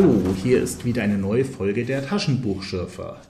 Hallo, 0.00 0.34
hier 0.42 0.62
ist 0.62 0.86
wieder 0.86 1.02
eine 1.02 1.18
neue 1.18 1.44
Folge 1.44 1.84
der 1.84 2.02
Taschenbuchschürfer. 2.02 3.20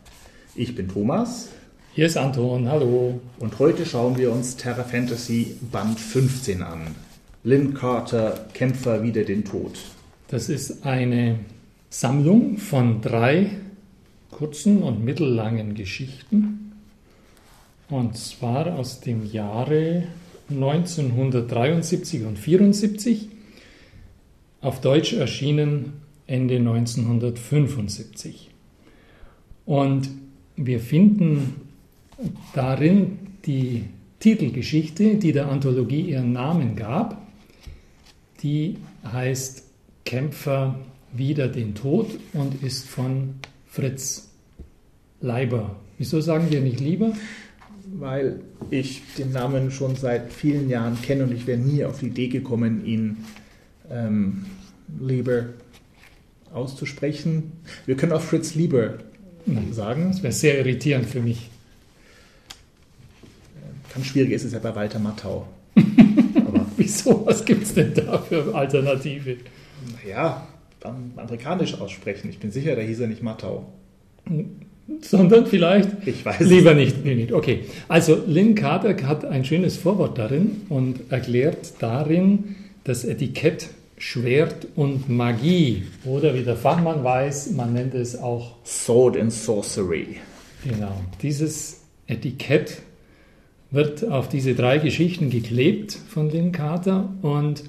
Ich 0.54 0.76
bin 0.76 0.86
Thomas. 0.86 1.48
Hier 1.94 2.06
ist 2.06 2.16
Anton, 2.16 2.68
hallo. 2.68 3.20
Und 3.40 3.58
heute 3.58 3.84
schauen 3.84 4.16
wir 4.16 4.30
uns 4.30 4.56
Terra 4.56 4.84
Fantasy 4.84 5.56
Band 5.72 5.98
15 5.98 6.62
an. 6.62 6.94
Lynn 7.42 7.74
Carter, 7.74 8.46
Kämpfer 8.54 9.02
wider 9.02 9.24
den 9.24 9.44
Tod. 9.44 9.80
Das 10.28 10.48
ist 10.48 10.86
eine 10.86 11.40
Sammlung 11.88 12.58
von 12.58 13.00
drei 13.00 13.50
kurzen 14.30 14.84
und 14.84 15.04
mittellangen 15.04 15.74
Geschichten. 15.74 16.70
Und 17.88 18.16
zwar 18.16 18.78
aus 18.78 19.00
dem 19.00 19.26
Jahre 19.26 20.04
1973 20.48 22.26
und 22.26 22.38
74. 22.38 23.28
Auf 24.60 24.80
Deutsch 24.80 25.14
erschienen 25.14 25.94
Ende 26.30 26.56
1975. 26.56 28.50
Und 29.66 30.08
wir 30.56 30.78
finden 30.78 31.56
darin 32.54 33.18
die 33.46 33.84
Titelgeschichte, 34.20 35.16
die 35.16 35.32
der 35.32 35.48
Anthologie 35.48 36.02
ihren 36.02 36.32
Namen 36.32 36.76
gab. 36.76 37.20
Die 38.42 38.76
heißt 39.04 39.64
Kämpfer 40.04 40.78
wider 41.12 41.48
den 41.48 41.74
Tod 41.74 42.06
und 42.32 42.62
ist 42.62 42.86
von 42.86 43.34
Fritz 43.66 44.30
Leiber. 45.20 45.76
Wieso 45.98 46.20
sagen 46.20 46.46
wir 46.50 46.60
nicht 46.60 46.80
lieber? 46.80 47.12
Weil 47.98 48.40
ich 48.70 49.02
den 49.18 49.32
Namen 49.32 49.72
schon 49.72 49.96
seit 49.96 50.32
vielen 50.32 50.68
Jahren 50.68 51.00
kenne 51.02 51.24
und 51.24 51.32
ich 51.32 51.46
wäre 51.48 51.58
nie 51.58 51.84
auf 51.84 51.98
die 51.98 52.06
Idee 52.06 52.28
gekommen, 52.28 52.84
ihn 52.84 53.24
ähm, 53.90 54.44
lieber 55.00 55.46
auszusprechen. 56.52 57.52
Wir 57.86 57.96
können 57.96 58.12
auch 58.12 58.20
Fritz 58.20 58.54
Lieber 58.54 58.94
sagen. 59.72 60.08
Das 60.10 60.22
wäre 60.22 60.32
sehr 60.32 60.58
irritierend 60.58 61.06
für 61.06 61.20
mich. 61.20 61.50
Ganz 63.94 64.06
schwierig 64.06 64.32
ist 64.32 64.44
es 64.44 64.52
ja 64.52 64.58
bei 64.58 64.74
Walter 64.74 64.98
Mattau. 64.98 65.48
Aber 66.46 66.66
Wieso? 66.76 67.26
Was 67.26 67.44
gibt 67.44 67.64
es 67.64 67.74
denn 67.74 67.92
da 67.94 68.18
für 68.18 68.54
Alternative? 68.54 69.36
Naja, 70.04 70.46
dann 70.80 71.12
amerikanisch 71.16 71.74
aussprechen. 71.80 72.30
Ich 72.30 72.38
bin 72.38 72.50
sicher, 72.50 72.76
da 72.76 72.82
hieß 72.82 73.00
er 73.00 73.08
nicht 73.08 73.22
Mattau. 73.22 73.72
Sondern 75.00 75.46
vielleicht 75.46 76.06
ich 76.06 76.24
weiß 76.24 76.40
lieber 76.40 76.74
nicht. 76.74 77.04
Nee, 77.04 77.14
nicht. 77.14 77.32
Okay, 77.32 77.60
also 77.88 78.22
Lynn 78.26 78.54
Carter 78.54 78.96
hat 79.06 79.24
ein 79.24 79.44
schönes 79.44 79.76
Vorwort 79.76 80.18
darin 80.18 80.62
und 80.68 81.10
erklärt 81.10 81.74
darin 81.80 82.56
das 82.84 83.04
Etikett 83.04 83.68
Schwert 84.00 84.66
und 84.76 85.10
Magie. 85.10 85.82
Oder 86.06 86.34
wie 86.34 86.42
der 86.42 86.56
Fachmann 86.56 87.04
weiß, 87.04 87.50
man 87.50 87.74
nennt 87.74 87.94
es 87.94 88.16
auch 88.16 88.56
Sword 88.64 89.18
and 89.18 89.30
Sorcery. 89.30 90.16
Genau. 90.64 90.98
Dieses 91.20 91.82
Etikett 92.06 92.80
wird 93.70 94.02
auf 94.10 94.30
diese 94.30 94.54
drei 94.54 94.78
Geschichten 94.78 95.28
geklebt 95.28 95.92
von 95.92 96.30
Lynn 96.30 96.50
Carter 96.50 97.12
und 97.20 97.64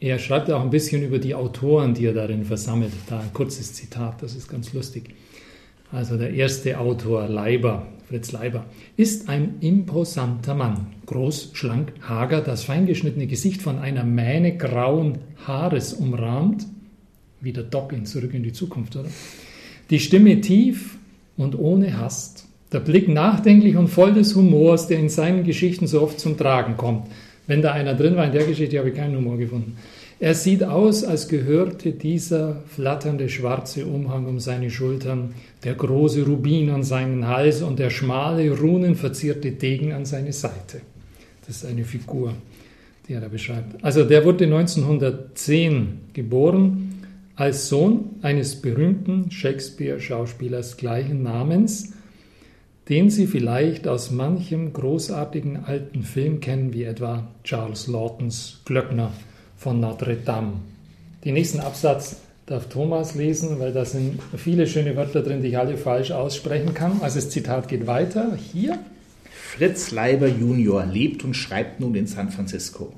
er 0.00 0.18
schreibt 0.18 0.50
auch 0.50 0.62
ein 0.62 0.70
bisschen 0.70 1.04
über 1.04 1.20
die 1.20 1.36
Autoren, 1.36 1.94
die 1.94 2.06
er 2.06 2.12
darin 2.12 2.44
versammelt. 2.44 2.92
Da 3.08 3.20
ein 3.20 3.32
kurzes 3.32 3.72
Zitat, 3.72 4.20
das 4.20 4.34
ist 4.34 4.48
ganz 4.48 4.72
lustig. 4.72 5.10
Also 5.92 6.16
der 6.16 6.32
erste 6.32 6.78
Autor, 6.78 7.28
Leiber, 7.28 7.86
Fritz 8.08 8.32
Leiber, 8.32 8.64
ist 8.96 9.28
ein 9.28 9.56
imposanter 9.60 10.54
Mann. 10.54 10.86
Groß, 11.04 11.50
schlank, 11.52 11.92
hager, 12.00 12.40
das 12.40 12.64
feingeschnittene 12.64 13.26
Gesicht 13.26 13.60
von 13.60 13.78
einer 13.78 14.02
Mähne 14.02 14.56
grauen 14.56 15.18
Haares 15.46 15.92
umrahmt. 15.92 16.66
Wie 17.42 17.52
der 17.52 17.64
Doc 17.64 17.92
in 17.92 18.06
Zurück 18.06 18.32
in 18.32 18.42
die 18.42 18.54
Zukunft, 18.54 18.96
oder? 18.96 19.10
Die 19.90 20.00
Stimme 20.00 20.40
tief 20.40 20.96
und 21.36 21.58
ohne 21.58 21.98
Hast. 21.98 22.46
Der 22.72 22.80
Blick 22.80 23.08
nachdenklich 23.08 23.76
und 23.76 23.88
voll 23.88 24.14
des 24.14 24.34
Humors, 24.34 24.86
der 24.86 24.98
in 24.98 25.10
seinen 25.10 25.44
Geschichten 25.44 25.86
so 25.86 26.00
oft 26.00 26.18
zum 26.18 26.38
Tragen 26.38 26.78
kommt. 26.78 27.08
Wenn 27.46 27.60
da 27.60 27.72
einer 27.72 27.94
drin 27.94 28.16
war 28.16 28.24
in 28.24 28.32
der 28.32 28.46
Geschichte, 28.46 28.78
habe 28.78 28.90
ich 28.90 28.94
keinen 28.94 29.16
Humor 29.16 29.36
gefunden. 29.36 29.76
Er 30.22 30.36
sieht 30.36 30.62
aus, 30.62 31.02
als 31.02 31.26
gehörte 31.26 31.90
dieser 31.90 32.62
flatternde 32.68 33.28
schwarze 33.28 33.86
Umhang 33.86 34.26
um 34.26 34.38
seine 34.38 34.70
Schultern, 34.70 35.34
der 35.64 35.74
große 35.74 36.24
Rubin 36.24 36.70
an 36.70 36.84
seinen 36.84 37.26
Hals 37.26 37.60
und 37.60 37.80
der 37.80 37.90
schmale, 37.90 38.56
runenverzierte 38.56 39.50
Degen 39.50 39.92
an 39.92 40.04
seine 40.04 40.32
Seite. 40.32 40.82
Das 41.44 41.56
ist 41.56 41.66
eine 41.66 41.82
Figur, 41.82 42.34
die 43.08 43.14
er 43.14 43.20
da 43.20 43.26
beschreibt. 43.26 43.84
Also 43.84 44.04
der 44.04 44.24
wurde 44.24 44.44
1910 44.44 45.98
geboren 46.12 47.00
als 47.34 47.68
Sohn 47.68 48.10
eines 48.22 48.54
berühmten 48.54 49.28
Shakespeare-Schauspielers 49.28 50.76
gleichen 50.76 51.24
Namens, 51.24 51.94
den 52.88 53.10
Sie 53.10 53.26
vielleicht 53.26 53.88
aus 53.88 54.12
manchem 54.12 54.72
großartigen 54.72 55.64
alten 55.64 56.04
Film 56.04 56.38
kennen, 56.38 56.72
wie 56.72 56.84
etwa 56.84 57.26
Charles 57.42 57.88
Lawtons 57.88 58.60
Glöckner 58.64 59.10
von 59.62 59.78
Notre 59.80 60.16
Dame. 60.16 60.54
Den 61.24 61.34
nächsten 61.34 61.60
Absatz 61.60 62.16
darf 62.46 62.68
Thomas 62.68 63.14
lesen, 63.14 63.60
weil 63.60 63.72
da 63.72 63.84
sind 63.84 64.20
viele 64.36 64.66
schöne 64.66 64.96
Wörter 64.96 65.22
drin, 65.22 65.40
die 65.40 65.48
ich 65.48 65.58
alle 65.58 65.76
falsch 65.76 66.10
aussprechen 66.10 66.74
kann. 66.74 67.00
Also 67.00 67.20
das 67.20 67.30
Zitat 67.30 67.68
geht 67.68 67.86
weiter. 67.86 68.36
Hier. 68.36 68.78
Fritz 69.30 69.92
Leiber 69.92 70.26
Junior 70.26 70.84
lebt 70.84 71.24
und 71.24 71.34
schreibt 71.34 71.78
nun 71.78 71.94
in 71.94 72.06
San 72.06 72.30
Francisco. 72.30 72.92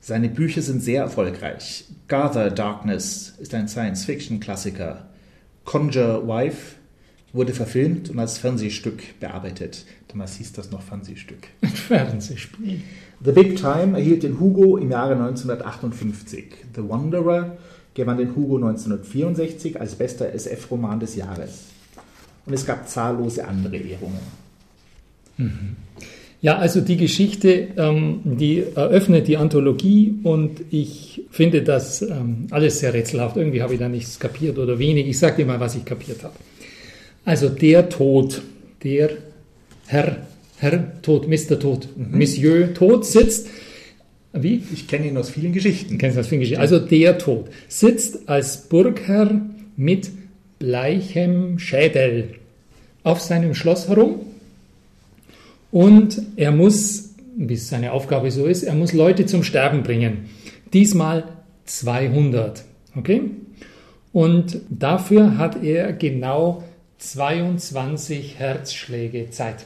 Seine 0.00 0.28
Bücher 0.28 0.62
sind 0.62 0.82
sehr 0.82 1.02
erfolgreich. 1.02 1.84
Gather 2.06 2.50
Darkness 2.50 3.34
ist 3.38 3.52
ein 3.54 3.66
Science-Fiction-Klassiker. 3.66 5.08
Conjure 5.64 6.26
Wife 6.26 6.76
wurde 7.32 7.52
verfilmt 7.52 8.10
und 8.10 8.18
als 8.18 8.38
Fernsehstück 8.38 9.18
bearbeitet. 9.20 9.84
Damals 10.06 10.36
hieß 10.36 10.52
das 10.52 10.70
noch 10.70 10.82
Fernsehstück. 10.82 11.48
Fernsehspiel. 11.88 12.82
The 13.24 13.32
Big 13.32 13.56
Time 13.56 13.96
erhielt 13.96 14.22
den 14.22 14.38
Hugo 14.38 14.76
im 14.76 14.90
Jahre 14.90 15.14
1958. 15.14 16.44
The 16.74 16.88
Wanderer 16.88 17.56
gewann 17.94 18.18
den 18.18 18.36
Hugo 18.36 18.56
1964 18.56 19.80
als 19.80 19.96
bester 19.96 20.32
SF-Roman 20.32 21.00
des 21.00 21.16
Jahres. 21.16 21.64
Und 22.46 22.54
es 22.54 22.64
gab 22.64 22.88
zahllose 22.88 23.46
andere 23.46 23.76
Ehrungen. 23.76 24.20
Mhm. 25.36 25.76
Ja, 26.40 26.56
also 26.58 26.80
die 26.80 26.96
Geschichte, 26.96 27.68
ähm, 27.76 28.20
die 28.24 28.62
eröffnet 28.76 29.26
die 29.26 29.36
Anthologie 29.36 30.14
und 30.22 30.60
ich 30.70 31.24
finde 31.30 31.62
das 31.62 32.00
ähm, 32.00 32.46
alles 32.52 32.78
sehr 32.78 32.94
rätselhaft. 32.94 33.36
Irgendwie 33.36 33.60
habe 33.60 33.74
ich 33.74 33.80
da 33.80 33.88
nichts 33.88 34.20
kapiert 34.20 34.56
oder 34.56 34.78
wenig. 34.78 35.08
Ich 35.08 35.18
sage 35.18 35.38
dir 35.38 35.46
mal, 35.46 35.58
was 35.58 35.74
ich 35.74 35.84
kapiert 35.84 36.22
habe. 36.22 36.36
Also 37.24 37.48
der 37.48 37.88
Tod, 37.88 38.42
der 38.84 39.10
Herr 39.86 40.27
Herr 40.58 41.00
Tod, 41.02 41.28
Mr. 41.28 41.58
Tod, 41.58 41.88
mhm. 41.96 42.18
Monsieur 42.18 42.74
Tod 42.74 43.06
sitzt. 43.06 43.48
Wie? 44.32 44.62
Ich 44.72 44.86
kenne 44.88 45.06
ihn 45.06 45.16
aus 45.16 45.30
vielen 45.30 45.52
Geschichten. 45.52 45.98
Kennst 45.98 46.18
aus 46.18 46.28
vielen 46.28 46.40
Geschichten. 46.40 46.60
Also 46.60 46.78
der 46.78 47.18
Tod 47.18 47.46
sitzt 47.68 48.28
als 48.28 48.68
Burgherr 48.68 49.40
mit 49.76 50.10
bleichem 50.58 51.58
Schädel 51.58 52.34
auf 53.04 53.20
seinem 53.20 53.54
Schloss 53.54 53.88
herum 53.88 54.20
und 55.70 56.20
er 56.36 56.50
muss, 56.50 57.14
wie 57.36 57.54
es 57.54 57.68
seine 57.68 57.92
Aufgabe 57.92 58.30
so 58.30 58.46
ist, 58.46 58.64
er 58.64 58.74
muss 58.74 58.92
Leute 58.92 59.26
zum 59.26 59.42
Sterben 59.44 59.82
bringen. 59.82 60.28
Diesmal 60.72 61.24
200. 61.66 62.64
Okay? 62.96 63.22
Und 64.12 64.60
dafür 64.70 65.38
hat 65.38 65.62
er 65.62 65.92
genau 65.92 66.64
22 66.98 68.38
Herzschläge 68.38 69.30
Zeit. 69.30 69.64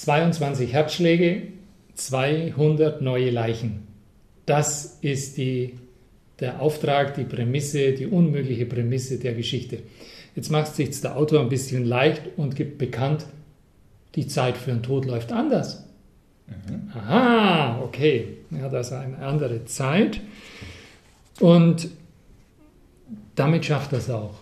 22 0.00 0.72
Herzschläge, 0.72 1.42
200 1.94 3.02
neue 3.02 3.28
Leichen. 3.28 3.86
Das 4.46 4.98
ist 5.02 5.36
die, 5.36 5.74
der 6.40 6.62
Auftrag, 6.62 7.14
die 7.16 7.24
Prämisse, 7.24 7.92
die 7.92 8.06
unmögliche 8.06 8.64
Prämisse 8.64 9.18
der 9.18 9.34
Geschichte. 9.34 9.80
Jetzt 10.34 10.50
macht 10.50 10.74
sich 10.74 10.98
der 11.02 11.18
Autor 11.18 11.40
ein 11.40 11.50
bisschen 11.50 11.84
leicht 11.84 12.22
und 12.38 12.56
gibt 12.56 12.78
bekannt, 12.78 13.26
die 14.14 14.26
Zeit 14.26 14.56
für 14.56 14.70
den 14.70 14.82
Tod 14.82 15.04
läuft 15.04 15.32
anders. 15.32 15.84
Mhm. 16.46 16.90
Aha, 16.94 17.82
okay. 17.82 18.38
Er 18.52 18.62
hat 18.62 18.74
also 18.74 18.94
eine 18.94 19.18
andere 19.18 19.66
Zeit. 19.66 20.20
Und 21.40 21.88
damit 23.34 23.66
schafft 23.66 23.92
er 23.92 23.98
es 23.98 24.08
auch 24.08 24.39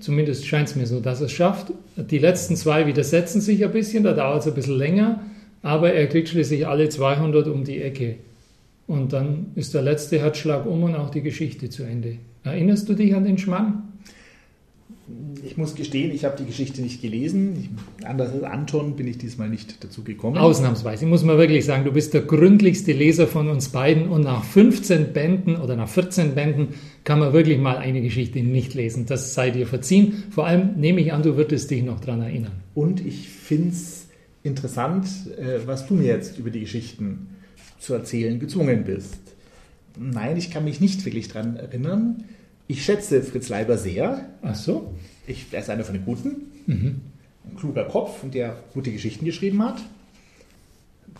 zumindest 0.00 0.46
scheint 0.46 0.68
es 0.68 0.76
mir 0.76 0.86
so, 0.86 1.00
dass 1.00 1.20
er 1.20 1.26
es 1.26 1.32
schafft. 1.32 1.72
Die 1.96 2.18
letzten 2.18 2.56
zwei 2.56 2.86
widersetzen 2.86 3.40
sich 3.40 3.64
ein 3.64 3.72
bisschen, 3.72 4.04
da 4.04 4.12
dauert 4.12 4.40
es 4.40 4.48
ein 4.48 4.54
bisschen 4.54 4.78
länger, 4.78 5.20
aber 5.62 5.92
er 5.92 6.06
kriegt 6.06 6.28
schließlich 6.28 6.66
alle 6.66 6.88
200 6.88 7.48
um 7.48 7.64
die 7.64 7.82
Ecke. 7.82 8.16
Und 8.86 9.12
dann 9.12 9.46
ist 9.54 9.74
der 9.74 9.82
letzte 9.82 10.18
Herzschlag 10.18 10.66
um 10.66 10.84
und 10.84 10.94
auch 10.94 11.10
die 11.10 11.22
Geschichte 11.22 11.70
zu 11.70 11.82
Ende. 11.82 12.18
Erinnerst 12.44 12.88
du 12.88 12.94
dich 12.94 13.14
an 13.14 13.24
den 13.24 13.38
Schmann? 13.38 13.85
Ich 15.44 15.56
muss 15.56 15.76
gestehen, 15.76 16.10
ich 16.10 16.24
habe 16.24 16.36
die 16.36 16.44
Geschichte 16.44 16.82
nicht 16.82 17.00
gelesen. 17.00 17.56
Ich, 17.60 18.06
anders 18.06 18.32
als 18.32 18.42
Anton 18.42 18.96
bin 18.96 19.06
ich 19.06 19.18
diesmal 19.18 19.48
nicht 19.48 19.84
dazu 19.84 20.02
gekommen. 20.02 20.36
Ausnahmsweise, 20.36 21.06
muss 21.06 21.22
man 21.22 21.38
wirklich 21.38 21.64
sagen, 21.64 21.84
du 21.84 21.92
bist 21.92 22.12
der 22.12 22.22
gründlichste 22.22 22.92
Leser 22.92 23.28
von 23.28 23.48
uns 23.48 23.68
beiden 23.68 24.08
und 24.08 24.22
nach 24.22 24.42
15 24.42 25.12
Bänden 25.12 25.56
oder 25.56 25.76
nach 25.76 25.88
14 25.88 26.34
Bänden 26.34 26.68
kann 27.04 27.20
man 27.20 27.32
wirklich 27.32 27.58
mal 27.58 27.76
eine 27.76 28.02
Geschichte 28.02 28.40
nicht 28.40 28.74
lesen. 28.74 29.06
Das 29.06 29.34
sei 29.34 29.50
dir 29.50 29.68
verziehen. 29.68 30.24
Vor 30.30 30.46
allem 30.46 30.74
nehme 30.76 31.00
ich 31.00 31.12
an, 31.12 31.22
du 31.22 31.36
würdest 31.36 31.70
dich 31.70 31.84
noch 31.84 32.00
daran 32.00 32.22
erinnern. 32.22 32.52
Und 32.74 33.04
ich 33.06 33.28
finde 33.28 33.68
es 33.68 34.08
interessant, 34.42 35.06
äh, 35.38 35.60
was 35.66 35.86
du 35.86 35.94
mir 35.94 36.06
jetzt 36.06 36.38
über 36.38 36.50
die 36.50 36.60
Geschichten 36.60 37.28
zu 37.78 37.94
erzählen 37.94 38.40
gezwungen 38.40 38.84
bist. 38.84 39.20
Nein, 39.98 40.36
ich 40.36 40.50
kann 40.50 40.64
mich 40.64 40.80
nicht 40.80 41.04
wirklich 41.04 41.28
daran 41.28 41.56
erinnern. 41.56 42.24
Ich 42.68 42.84
schätze 42.84 43.22
Fritz 43.22 43.48
Leiber 43.48 43.78
sehr. 43.78 44.28
Ach 44.42 44.54
so. 44.54 44.94
Ich, 45.26 45.46
er 45.52 45.60
ist 45.60 45.70
einer 45.70 45.84
von 45.84 45.94
den 45.94 46.04
Guten. 46.04 46.52
Mhm. 46.66 47.00
Ein 47.44 47.56
kluger 47.56 47.84
Kopf 47.84 48.22
und 48.22 48.34
der 48.34 48.56
gute 48.74 48.90
Geschichten 48.90 49.24
geschrieben 49.24 49.62
hat. 49.62 49.82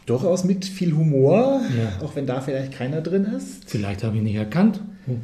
Durchaus 0.06 0.44
mit 0.44 0.64
viel 0.64 0.93
Humor, 0.93 1.60
ja. 1.76 2.04
auch 2.04 2.14
wenn 2.14 2.26
da 2.26 2.40
vielleicht 2.40 2.72
keiner 2.72 3.00
drin 3.00 3.25
ist. 3.25 3.69
Vielleicht 3.69 4.04
habe 4.04 4.16
ich 4.16 4.22
nicht 4.22 4.37
erkannt. 4.37 4.81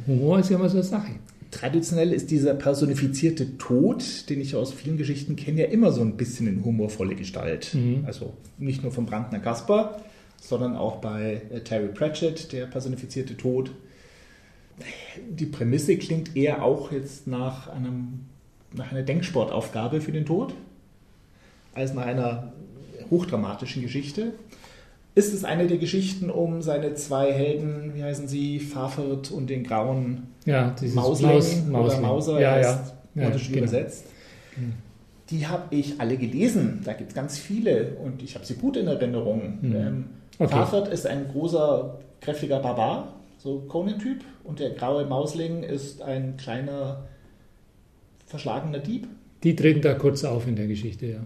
Humor 0.07 0.39
ist 0.39 0.49
ja 0.49 0.57
immer 0.57 0.69
so 0.69 0.77
eine 0.77 0.83
Sache. 0.83 1.11
Traditionell 1.51 2.11
ist 2.11 2.31
dieser 2.31 2.53
personifizierte 2.53 3.57
Tod, 3.57 4.29
den 4.29 4.41
ich 4.41 4.55
aus 4.55 4.73
vielen 4.73 4.97
Geschichten 4.97 5.35
kenne, 5.35 5.61
ja 5.61 5.67
immer 5.67 5.91
so 5.91 6.01
ein 6.01 6.17
bisschen 6.17 6.47
in 6.47 6.65
humorvolle 6.65 7.15
Gestalt. 7.15 7.73
Mhm. 7.73 8.03
Also 8.05 8.33
nicht 8.57 8.81
nur 8.81 8.91
vom 8.91 9.05
Brandner 9.05 9.39
Kasper, 9.39 10.01
sondern 10.41 10.75
auch 10.75 10.97
bei 10.97 11.41
äh, 11.51 11.59
Terry 11.61 11.89
Pratchett, 11.89 12.51
der 12.51 12.65
personifizierte 12.65 13.37
Tod. 13.37 13.71
Die 15.29 15.45
Prämisse 15.45 15.97
klingt 15.97 16.35
eher 16.35 16.63
auch 16.63 16.91
jetzt 16.91 17.27
nach, 17.27 17.69
einem, 17.69 18.25
nach 18.73 18.91
einer 18.91 19.03
Denksportaufgabe 19.03 20.01
für 20.01 20.11
den 20.11 20.25
Tod, 20.25 20.53
als 21.73 21.93
nach 21.93 22.05
einer 22.05 22.53
hochdramatischen 23.09 23.81
Geschichte. 23.81 24.33
Ist 25.15 25.33
es 25.33 25.43
eine 25.43 25.67
der 25.67 25.77
Geschichten 25.77 26.31
um 26.31 26.63
seine 26.63 26.95
zwei 26.95 27.31
Helden, 27.31 27.91
wie 27.93 28.03
heißen 28.03 28.27
sie, 28.27 28.59
Fafert 28.59 29.29
und 29.29 29.47
den 29.47 29.63
grauen 29.63 30.23
ja, 30.45 30.75
Mausling, 30.93 30.95
Maus, 30.95 31.21
Mausling 31.21 31.75
oder 31.75 32.01
Mauser, 32.01 32.41
ja, 32.41 32.57
ja. 32.57 32.61
ja, 32.61 33.23
ja 33.23 33.29
genau. 33.29 33.57
übersetzt. 33.57 34.05
Die 35.29 35.47
habe 35.47 35.75
ich 35.75 35.99
alle 35.99 36.17
gelesen. 36.17 36.81
Da 36.83 36.93
gibt 36.93 37.11
es 37.11 37.15
ganz 37.15 37.37
viele 37.37 37.95
und 38.03 38.23
ich 38.23 38.35
habe 38.35 38.45
sie 38.45 38.55
gut 38.55 38.75
in 38.75 38.87
Erinnerung. 38.87 39.59
Mhm. 39.61 39.75
Ähm, 39.75 40.05
okay. 40.39 40.51
Farford 40.51 40.87
ist 40.87 41.05
ein 41.05 41.27
großer, 41.31 41.99
kräftiger 42.19 42.59
Barbar, 42.59 43.13
so 43.43 43.59
Conan-Typ, 43.67 44.23
und 44.45 44.61
der 44.61 44.69
graue 44.69 45.05
Mausling 45.05 45.63
ist 45.63 46.01
ein 46.01 46.37
kleiner, 46.37 47.03
verschlagener 48.25 48.79
Dieb. 48.79 49.05
Die 49.43 49.53
treten 49.53 49.81
da 49.81 49.95
kurz 49.95 50.23
auf 50.23 50.47
in 50.47 50.55
der 50.55 50.67
Geschichte, 50.67 51.07
ja. 51.07 51.19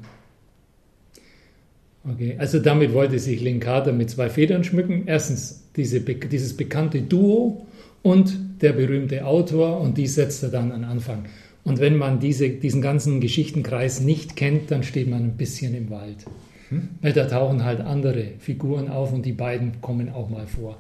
Okay, 2.12 2.36
also 2.40 2.58
damit 2.60 2.94
wollte 2.94 3.20
sich 3.20 3.42
Linkada 3.42 3.92
mit 3.92 4.10
zwei 4.10 4.30
Federn 4.30 4.64
schmücken. 4.64 5.04
Erstens 5.06 5.66
diese, 5.76 6.00
dieses 6.00 6.58
bekannte 6.58 7.02
Duo 7.02 7.68
und 8.02 8.36
der 8.62 8.72
berühmte 8.72 9.26
Autor 9.26 9.80
und 9.80 9.98
die 9.98 10.08
setzt 10.08 10.42
er 10.42 10.50
dann 10.50 10.72
an 10.72 10.86
Anfang. 10.86 11.26
Und 11.66 11.80
wenn 11.80 11.98
man 11.98 12.20
diese, 12.20 12.50
diesen 12.50 12.82
ganzen 12.82 13.20
Geschichtenkreis 13.20 14.00
nicht 14.00 14.36
kennt, 14.36 14.72
dann 14.72 14.84
steht 14.84 15.08
man 15.08 15.24
ein 15.24 15.38
bisschen 15.38 15.76
im 15.76 15.90
Wald. 15.90 16.26
Hm? 16.70 16.88
Weil 17.02 17.14
da 17.14 17.26
tauchen 17.26 17.66
halt 17.66 17.82
andere 17.82 18.32
Figuren 18.40 18.88
auf 18.88 19.12
und 19.14 19.26
die 19.26 19.34
beiden 19.34 19.82
kommen 19.82 20.10
auch 20.10 20.30
mal 20.30 20.48
vor. 20.48 20.78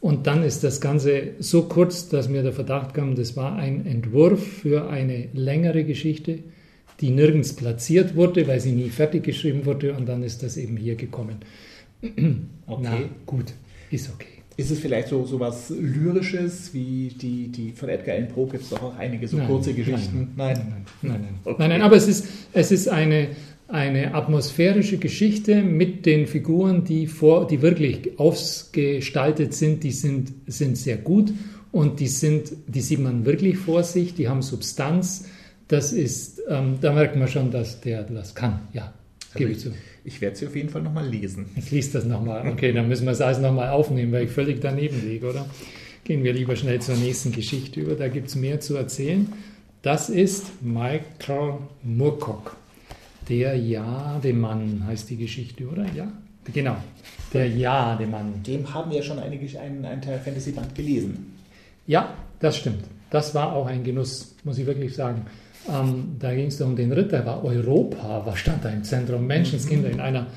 Und 0.00 0.26
dann 0.26 0.44
ist 0.44 0.62
das 0.62 0.80
Ganze 0.80 1.32
so 1.40 1.62
kurz, 1.62 2.08
dass 2.08 2.28
mir 2.28 2.42
der 2.42 2.52
Verdacht 2.52 2.94
kam, 2.94 3.16
das 3.16 3.36
war 3.36 3.56
ein 3.56 3.84
Entwurf 3.84 4.46
für 4.46 4.88
eine 4.88 5.28
längere 5.32 5.84
Geschichte, 5.84 6.38
die 7.00 7.10
nirgends 7.10 7.54
platziert 7.54 8.14
wurde, 8.14 8.46
weil 8.46 8.60
sie 8.60 8.72
nie 8.72 8.90
fertig 8.90 9.24
geschrieben 9.24 9.66
wurde 9.66 9.94
und 9.94 10.06
dann 10.06 10.22
ist 10.22 10.42
das 10.42 10.56
eben 10.56 10.76
hier 10.76 10.94
gekommen. 10.96 11.36
Okay. 12.70 12.82
Na 12.82 12.98
gut, 13.24 13.54
ist 13.90 14.10
okay. 14.12 14.38
Ist 14.58 14.70
es 14.70 14.78
vielleicht 14.78 15.08
so, 15.08 15.24
so 15.24 15.40
was 15.40 15.70
Lyrisches, 15.70 16.74
wie 16.74 17.08
die, 17.08 17.48
die 17.48 17.72
von 17.72 17.88
Edgar 17.88 18.14
Allan 18.14 18.28
Poe 18.28 18.46
gibt 18.46 18.64
es 18.64 18.68
doch 18.68 18.82
auch 18.82 18.96
einige 18.98 19.26
so 19.26 19.38
nein, 19.38 19.46
kurze 19.46 19.72
Geschichten? 19.72 20.32
Nein, 20.36 20.56
nein, 20.56 20.56
nein. 20.58 20.84
nein, 21.00 21.20
nein, 21.22 21.34
okay. 21.44 21.56
nein, 21.58 21.70
nein 21.70 21.82
aber 21.82 21.96
es 21.96 22.06
ist, 22.06 22.26
es 22.52 22.70
ist 22.70 22.88
eine, 22.88 23.28
eine 23.68 24.14
atmosphärische 24.14 24.96
Geschichte 24.96 25.62
mit 25.62 26.06
den 26.06 26.26
Figuren, 26.26 26.84
die, 26.84 27.06
vor, 27.06 27.46
die 27.46 27.60
wirklich 27.60 28.18
ausgestaltet 28.18 29.52
sind, 29.52 29.84
die 29.84 29.92
sind, 29.92 30.32
sind 30.46 30.78
sehr 30.78 30.96
gut 30.96 31.32
und 31.70 32.00
die, 32.00 32.08
sind, 32.08 32.50
die 32.66 32.80
sieht 32.80 32.98
man 32.98 33.26
wirklich 33.26 33.58
vor 33.58 33.84
sich, 33.84 34.14
die 34.14 34.28
haben 34.28 34.40
Substanz. 34.40 35.28
Das 35.68 35.92
ist, 35.92 36.40
ähm, 36.48 36.78
da 36.80 36.94
merkt 36.94 37.16
man 37.16 37.28
schon, 37.28 37.50
dass 37.50 37.82
der 37.82 38.04
das 38.04 38.34
kann, 38.34 38.60
ja, 38.72 38.94
gebe 39.34 39.50
ich 39.52 39.60
zu. 39.60 39.72
Ich 40.02 40.22
werde 40.22 40.36
sie 40.36 40.46
auf 40.46 40.56
jeden 40.56 40.70
Fall 40.70 40.80
nochmal 40.80 41.06
lesen. 41.06 41.44
Jetzt 41.54 41.70
liest 41.70 41.94
das 41.94 42.06
nochmal. 42.06 42.48
Okay, 42.48 42.72
dann 42.72 42.88
müssen 42.88 43.04
wir 43.04 43.12
es 43.12 43.20
alles 43.20 43.38
nochmal 43.38 43.68
aufnehmen, 43.68 44.12
weil 44.12 44.24
ich 44.24 44.30
völlig 44.30 44.60
daneben 44.62 45.06
liege, 45.06 45.28
oder? 45.28 45.44
Gehen 46.04 46.24
wir 46.24 46.32
lieber 46.32 46.56
schnell 46.56 46.80
zur 46.80 46.96
nächsten 46.96 47.32
Geschichte 47.32 47.80
über. 47.80 47.94
Da 47.94 48.08
gibt 48.08 48.28
es 48.28 48.34
mehr 48.34 48.60
zu 48.60 48.76
erzählen. 48.76 49.30
Das 49.82 50.08
ist 50.08 50.62
Michael 50.62 51.58
Moorcock. 51.82 52.56
Der 53.28 53.56
Jademann 53.56 54.84
heißt 54.86 55.10
die 55.10 55.16
Geschichte, 55.16 55.66
oder? 55.68 55.86
Ja, 55.94 56.10
genau. 56.52 56.76
Der 57.32 57.46
Jademann. 57.46 58.42
Dem 58.42 58.72
haben 58.72 58.90
wir 58.90 59.02
schon 59.02 59.18
einige, 59.18 59.60
einen, 59.60 59.84
einen 59.84 60.00
Teil 60.00 60.18
Fantasy-Band 60.18 60.74
gelesen. 60.74 61.34
Ja, 61.86 62.14
das 62.40 62.56
stimmt. 62.56 62.84
Das 63.10 63.34
war 63.34 63.52
auch 63.52 63.66
ein 63.66 63.84
Genuss, 63.84 64.34
muss 64.44 64.58
ich 64.58 64.66
wirklich 64.66 64.94
sagen. 64.94 65.26
Ähm, 65.68 66.16
da 66.18 66.34
ging 66.34 66.46
es 66.46 66.60
um 66.60 66.76
den 66.76 66.92
Ritter, 66.92 67.24
war 67.26 67.44
Europa, 67.44 68.22
was 68.24 68.38
stand 68.38 68.64
da 68.64 68.70
im 68.70 68.84
Zentrum? 68.84 69.26
Menschenskinder. 69.26 69.90
In 69.90 70.00
einer, 70.00 70.28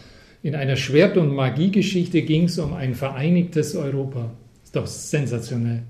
in 0.44 0.56
einer 0.56 0.76
Schwert- 0.76 1.18
und 1.18 1.34
Magiegeschichte 1.34 2.24
ging 2.24 2.46
es 2.46 2.60
um 2.60 2.74
ein 2.74 2.96
vereinigtes 2.96 3.76
Europa. 3.76 4.32
Ist 4.64 4.76
doch 4.76 4.88
sensationell. 4.88 5.84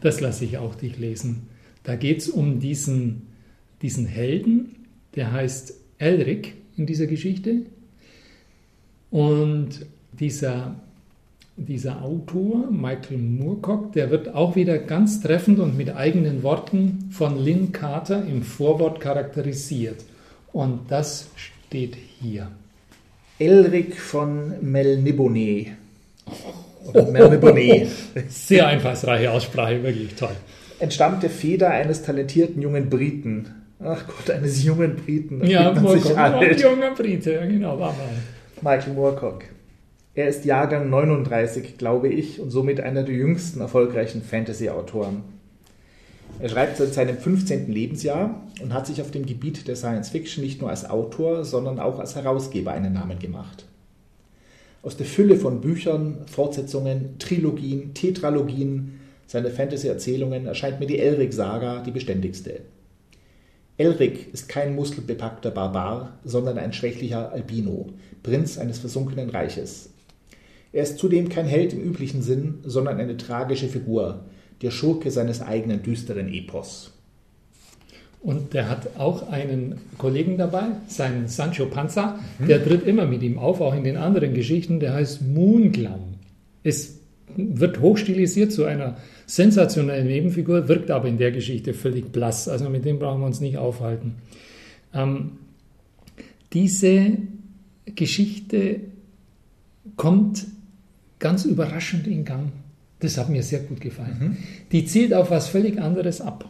Das 0.00 0.20
lasse 0.20 0.44
ich 0.44 0.58
auch 0.58 0.74
dich 0.74 0.98
lesen. 0.98 1.48
Da 1.84 1.96
geht 1.96 2.18
es 2.18 2.28
um 2.28 2.60
diesen, 2.60 3.28
diesen 3.80 4.06
Helden, 4.06 4.86
der 5.14 5.32
heißt 5.32 5.74
Elric 5.98 6.54
in 6.76 6.86
dieser 6.86 7.06
Geschichte. 7.06 7.62
Und 9.10 9.86
dieser 10.12 10.76
dieser 11.56 12.02
Autor, 12.02 12.70
Michael 12.70 13.16
Moorcock, 13.16 13.92
der 13.92 14.10
wird 14.10 14.34
auch 14.34 14.56
wieder 14.56 14.78
ganz 14.78 15.22
treffend 15.22 15.58
und 15.58 15.76
mit 15.76 15.94
eigenen 15.94 16.42
Worten 16.42 17.08
von 17.10 17.42
Lynn 17.42 17.72
Carter 17.72 18.24
im 18.26 18.42
Vorwort 18.42 19.00
charakterisiert. 19.00 20.04
Und 20.52 20.90
das 20.90 21.28
steht 21.36 21.96
hier. 22.20 22.48
Elric 23.38 23.96
von 23.98 24.52
Melniboné. 24.62 25.68
Oder 26.86 27.08
Melniboné. 27.08 27.86
Sehr 28.28 28.66
einfallsreiche 28.66 29.30
Aussprache, 29.30 29.82
wirklich 29.82 30.14
toll. 30.14 30.36
Entstammt 30.78 31.22
der 31.22 31.30
Feder 31.30 31.70
eines 31.70 32.02
talentierten 32.02 32.60
jungen 32.60 32.90
Briten. 32.90 33.46
Ach 33.80 34.04
Gott, 34.06 34.30
eines 34.30 34.64
jungen 34.64 34.96
Briten. 34.96 35.44
ja, 35.44 35.72
Moorcock, 35.72 36.16
ein 36.16 36.58
junger 36.58 36.94
Brite, 36.94 37.46
genau, 37.46 37.78
war 37.78 37.92
mal. 37.92 38.76
Michael 38.76 38.94
Moorcock. 38.94 39.44
Er 40.14 40.28
ist 40.28 40.46
Jahrgang 40.46 40.88
39, 40.88 41.76
glaube 41.76 42.08
ich, 42.08 42.40
und 42.40 42.50
somit 42.50 42.80
einer 42.80 43.02
der 43.02 43.14
jüngsten 43.14 43.60
erfolgreichen 43.60 44.22
Fantasy-Autoren. 44.22 45.22
Er 46.38 46.48
schreibt 46.48 46.78
seit 46.78 46.94
seinem 46.94 47.18
15. 47.18 47.70
Lebensjahr 47.70 48.42
und 48.62 48.72
hat 48.72 48.86
sich 48.86 49.02
auf 49.02 49.10
dem 49.10 49.26
Gebiet 49.26 49.68
der 49.68 49.76
Science 49.76 50.08
Fiction 50.08 50.42
nicht 50.42 50.60
nur 50.60 50.70
als 50.70 50.88
Autor, 50.88 51.44
sondern 51.44 51.78
auch 51.78 51.98
als 51.98 52.14
Herausgeber 52.14 52.72
einen 52.72 52.94
Namen 52.94 53.18
gemacht. 53.18 53.66
Aus 54.82 54.96
der 54.96 55.06
Fülle 55.06 55.36
von 55.36 55.60
Büchern, 55.60 56.18
Fortsetzungen, 56.26 57.18
Trilogien, 57.18 57.92
Tetralogien 57.92 59.00
seiner 59.26 59.50
Fantasy-Erzählungen 59.50 60.46
erscheint 60.46 60.80
mir 60.80 60.86
die 60.86 60.98
Elric-Saga 60.98 61.82
die 61.82 61.90
beständigste. 61.90 62.60
Elric 63.78 64.32
ist 64.32 64.48
kein 64.48 64.74
muskelbepackter 64.74 65.50
Barbar, 65.50 66.18
sondern 66.24 66.58
ein 66.58 66.72
schwächlicher 66.72 67.32
Albino, 67.32 67.90
Prinz 68.22 68.58
eines 68.58 68.78
versunkenen 68.78 69.28
Reiches. 69.28 69.90
Er 70.72 70.82
ist 70.82 70.98
zudem 70.98 71.28
kein 71.28 71.46
Held 71.46 71.72
im 71.72 71.82
üblichen 71.82 72.22
Sinn, 72.22 72.58
sondern 72.64 72.98
eine 72.98 73.16
tragische 73.16 73.68
Figur, 73.68 74.24
der 74.62 74.70
Schurke 74.70 75.10
seines 75.10 75.42
eigenen 75.42 75.82
düsteren 75.82 76.32
Epos. 76.32 76.92
Und 78.20 78.54
der 78.54 78.68
hat 78.68 78.96
auch 78.98 79.28
einen 79.30 79.78
Kollegen 79.98 80.36
dabei, 80.36 80.64
seinen 80.88 81.28
Sancho 81.28 81.66
Panza, 81.66 82.18
mhm. 82.38 82.46
der 82.48 82.64
tritt 82.64 82.86
immer 82.86 83.06
mit 83.06 83.22
ihm 83.22 83.38
auf, 83.38 83.60
auch 83.60 83.74
in 83.74 83.84
den 83.84 83.96
anderen 83.96 84.34
Geschichten, 84.34 84.80
der 84.80 84.94
heißt 84.94 85.22
Moonglam. 85.22 86.14
Es 86.62 86.95
wird 87.36 87.80
hochstilisiert 87.80 88.52
zu 88.52 88.64
einer 88.64 88.96
sensationellen 89.26 90.06
Nebenfigur, 90.06 90.68
wirkt 90.68 90.90
aber 90.90 91.08
in 91.08 91.18
der 91.18 91.32
Geschichte 91.32 91.74
völlig 91.74 92.12
blass. 92.12 92.48
Also 92.48 92.68
mit 92.68 92.84
dem 92.84 92.98
brauchen 92.98 93.20
wir 93.20 93.26
uns 93.26 93.40
nicht 93.40 93.58
aufhalten. 93.58 94.14
Ähm, 94.94 95.32
diese 96.52 97.18
Geschichte 97.86 98.80
kommt 99.96 100.46
ganz 101.18 101.44
überraschend 101.44 102.06
in 102.06 102.24
Gang. 102.24 102.52
Das 103.00 103.18
hat 103.18 103.28
mir 103.28 103.42
sehr 103.42 103.60
gut 103.60 103.80
gefallen. 103.80 104.16
Mhm. 104.18 104.36
Die 104.72 104.86
zielt 104.86 105.12
auf 105.12 105.30
was 105.30 105.48
völlig 105.48 105.80
anderes 105.80 106.20
ab. 106.20 106.48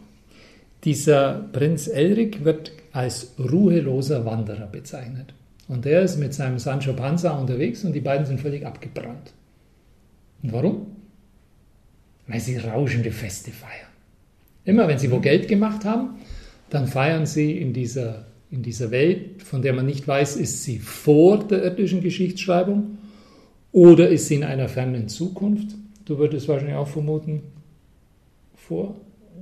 dieser 0.85 1.49
Prinz 1.53 1.89
Elric 1.89 2.45
wird 2.45 2.73
als 2.93 3.35
ruheloser 3.39 4.25
Wanderer 4.25 4.67
bezeichnet. 4.67 5.35
Und 5.69 5.85
der 5.85 6.03
ist 6.03 6.17
mit 6.17 6.33
seinem 6.33 6.59
Sancho 6.61 6.93
Panza 6.93 7.33
unterwegs 7.33 7.85
und 7.85 7.93
die 7.93 8.01
beiden 8.01 8.25
sind 8.25 8.41
völlig 8.41 8.65
abgebrannt. 8.65 9.33
Und 10.47 10.53
warum? 10.53 10.87
Weil 12.29 12.39
sie 12.39 12.57
rauschende 12.57 13.11
Feste 13.11 13.51
feiern. 13.51 13.91
Immer 14.65 14.87
wenn 14.87 14.97
sie 14.97 15.11
wo 15.11 15.19
Geld 15.19 15.49
gemacht 15.49 15.85
haben, 15.85 16.21
dann 16.71 16.87
feiern 16.87 17.27
sie 17.27 17.59
in 17.59 17.73
dieser, 17.73 18.27
in 18.53 18.63
dieser 18.63 18.93
Welt, 18.93 19.43
von 19.43 19.61
der 19.61 19.73
man 19.73 19.87
nicht 19.87 20.07
weiß, 20.07 20.37
ist 20.37 20.63
sie 20.63 20.79
vor 20.79 21.43
der 21.43 21.65
irdischen 21.65 22.01
Geschichtsschreibung 22.01 22.99
oder 23.73 24.09
ist 24.09 24.29
sie 24.29 24.37
in 24.37 24.45
einer 24.45 24.69
fernen 24.69 25.09
Zukunft. 25.09 25.75
Du 26.05 26.17
würdest 26.19 26.47
wahrscheinlich 26.47 26.77
auch 26.77 26.87
vermuten, 26.87 27.43
vor, 28.55 28.95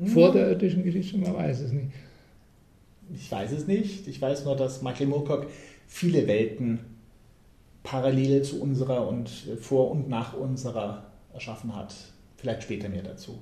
vor 0.07 0.33
der 0.33 0.49
irdischen 0.49 0.85
Geschichtsschreibung, 0.85 1.35
man 1.35 1.37
weiß 1.37 1.61
es 1.61 1.73
nicht. 1.73 1.89
Ich 3.15 3.31
weiß 3.31 3.53
es 3.53 3.67
nicht. 3.67 4.09
Ich 4.09 4.23
weiß 4.23 4.47
nur, 4.47 4.57
dass 4.57 4.81
Michael 4.81 5.09
Moorcock 5.09 5.49
viele 5.87 6.27
Welten 6.27 6.79
parallel 7.85 8.43
zu 8.43 8.61
unserer 8.61 9.07
und 9.07 9.31
vor 9.61 9.93
und 9.93 10.09
nach 10.09 10.35
unserer 10.35 11.05
erschaffen 11.33 11.77
hat. 11.77 11.95
Vielleicht 12.37 12.65
später 12.65 12.89
mehr 12.89 13.03
dazu. 13.03 13.39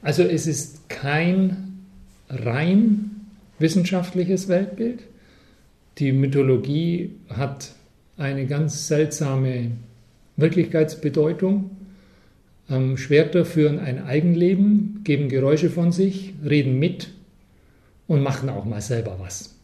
Also 0.00 0.22
es 0.22 0.46
ist 0.46 0.88
kein 0.88 1.84
rein 2.30 3.10
wissenschaftliches 3.58 4.48
Weltbild. 4.48 5.02
Die 5.98 6.12
Mythologie 6.12 7.16
hat 7.28 7.72
eine 8.16 8.46
ganz 8.46 8.88
seltsame 8.88 9.72
Wirklichkeitsbedeutung. 10.36 11.70
Ähm, 12.68 12.96
Schwerter 12.96 13.44
führen 13.44 13.78
ein 13.78 14.04
Eigenleben, 14.04 15.00
geben 15.04 15.28
Geräusche 15.28 15.70
von 15.70 15.92
sich, 15.92 16.34
reden 16.44 16.78
mit 16.78 17.10
und 18.06 18.22
machen 18.22 18.48
auch 18.48 18.64
mal 18.64 18.80
selber 18.80 19.16
was. 19.20 19.54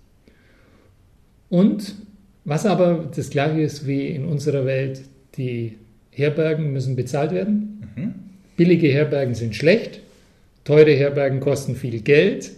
Und 1.51 1.95
was 2.45 2.67
aber 2.67 3.11
das 3.15 3.31
gleiche 3.31 3.61
ist 3.61 3.87
wie 3.87 4.09
in 4.09 4.25
unserer 4.25 4.65
Welt, 4.67 5.03
die 5.37 5.79
Herbergen 6.11 6.73
müssen 6.73 6.97
bezahlt 6.97 7.33
werden. 7.33 7.89
Mhm. 7.95 8.15
Billige 8.57 8.89
Herbergen 8.89 9.35
sind 9.35 9.55
schlecht, 9.55 10.01
teure 10.65 10.93
Herbergen 10.93 11.41
kosten 11.41 11.75
viel 11.75 12.01
Geld, 12.01 12.51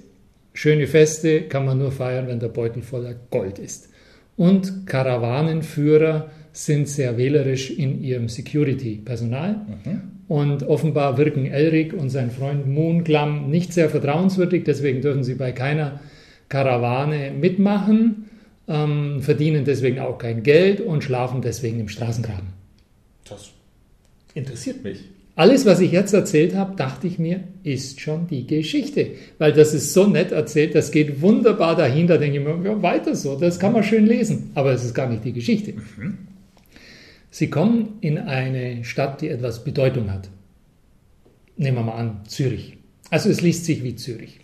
schöne 0.52 0.86
Feste 0.86 1.42
kann 1.42 1.64
man 1.64 1.78
nur 1.78 1.92
feiern, 1.92 2.26
wenn 2.26 2.40
der 2.40 2.48
Beutel 2.48 2.82
voller 2.82 3.14
Gold 3.30 3.58
ist. 3.58 3.90
Und 4.36 4.86
Karawanenführer 4.86 6.30
sind 6.52 6.88
sehr 6.88 7.16
wählerisch 7.16 7.70
in 7.70 8.02
ihrem 8.02 8.28
Security-Personal. 8.28 9.54
Mhm. 9.84 10.00
Und 10.26 10.62
offenbar 10.62 11.18
wirken 11.18 11.46
Elric 11.46 11.92
und 11.92 12.08
sein 12.08 12.30
Freund 12.30 12.66
Moonglam 12.66 13.50
nicht 13.50 13.72
sehr 13.72 13.90
vertrauenswürdig, 13.90 14.64
deswegen 14.64 15.02
dürfen 15.02 15.22
sie 15.22 15.34
bei 15.34 15.52
keiner 15.52 16.00
Karawane 16.48 17.30
mitmachen 17.38 18.23
ähm, 18.68 19.20
verdienen 19.22 19.64
deswegen 19.64 19.98
auch 19.98 20.18
kein 20.18 20.42
Geld 20.42 20.80
und 20.80 21.04
schlafen 21.04 21.42
deswegen 21.42 21.80
im 21.80 21.88
Straßengraben. 21.88 22.48
Das 23.28 23.50
interessiert 24.34 24.82
mich. 24.84 25.04
Alles, 25.36 25.66
was 25.66 25.80
ich 25.80 25.90
jetzt 25.90 26.14
erzählt 26.14 26.54
habe, 26.54 26.76
dachte 26.76 27.08
ich 27.08 27.18
mir, 27.18 27.42
ist 27.64 28.00
schon 28.00 28.28
die 28.28 28.46
Geschichte. 28.46 29.12
Weil 29.38 29.52
das 29.52 29.74
ist 29.74 29.92
so 29.92 30.06
nett 30.06 30.30
erzählt, 30.30 30.76
das 30.76 30.92
geht 30.92 31.22
wunderbar 31.22 31.74
dahin, 31.74 32.06
da 32.06 32.18
denke 32.18 32.38
ich 32.38 32.44
mir, 32.44 32.60
ja, 32.64 32.80
weiter 32.82 33.16
so, 33.16 33.36
das 33.36 33.58
kann 33.58 33.72
man 33.72 33.82
schön 33.82 34.06
lesen. 34.06 34.52
Aber 34.54 34.72
es 34.72 34.84
ist 34.84 34.94
gar 34.94 35.08
nicht 35.08 35.24
die 35.24 35.32
Geschichte. 35.32 35.72
Mhm. 35.72 36.18
Sie 37.30 37.50
kommen 37.50 37.98
in 38.00 38.18
eine 38.18 38.84
Stadt, 38.84 39.22
die 39.22 39.28
etwas 39.28 39.64
Bedeutung 39.64 40.12
hat. 40.12 40.30
Nehmen 41.56 41.78
wir 41.78 41.82
mal 41.82 41.96
an, 41.96 42.20
Zürich. 42.28 42.76
Also 43.10 43.28
es 43.28 43.40
liest 43.40 43.64
sich 43.64 43.82
wie 43.82 43.96
Zürich. 43.96 44.38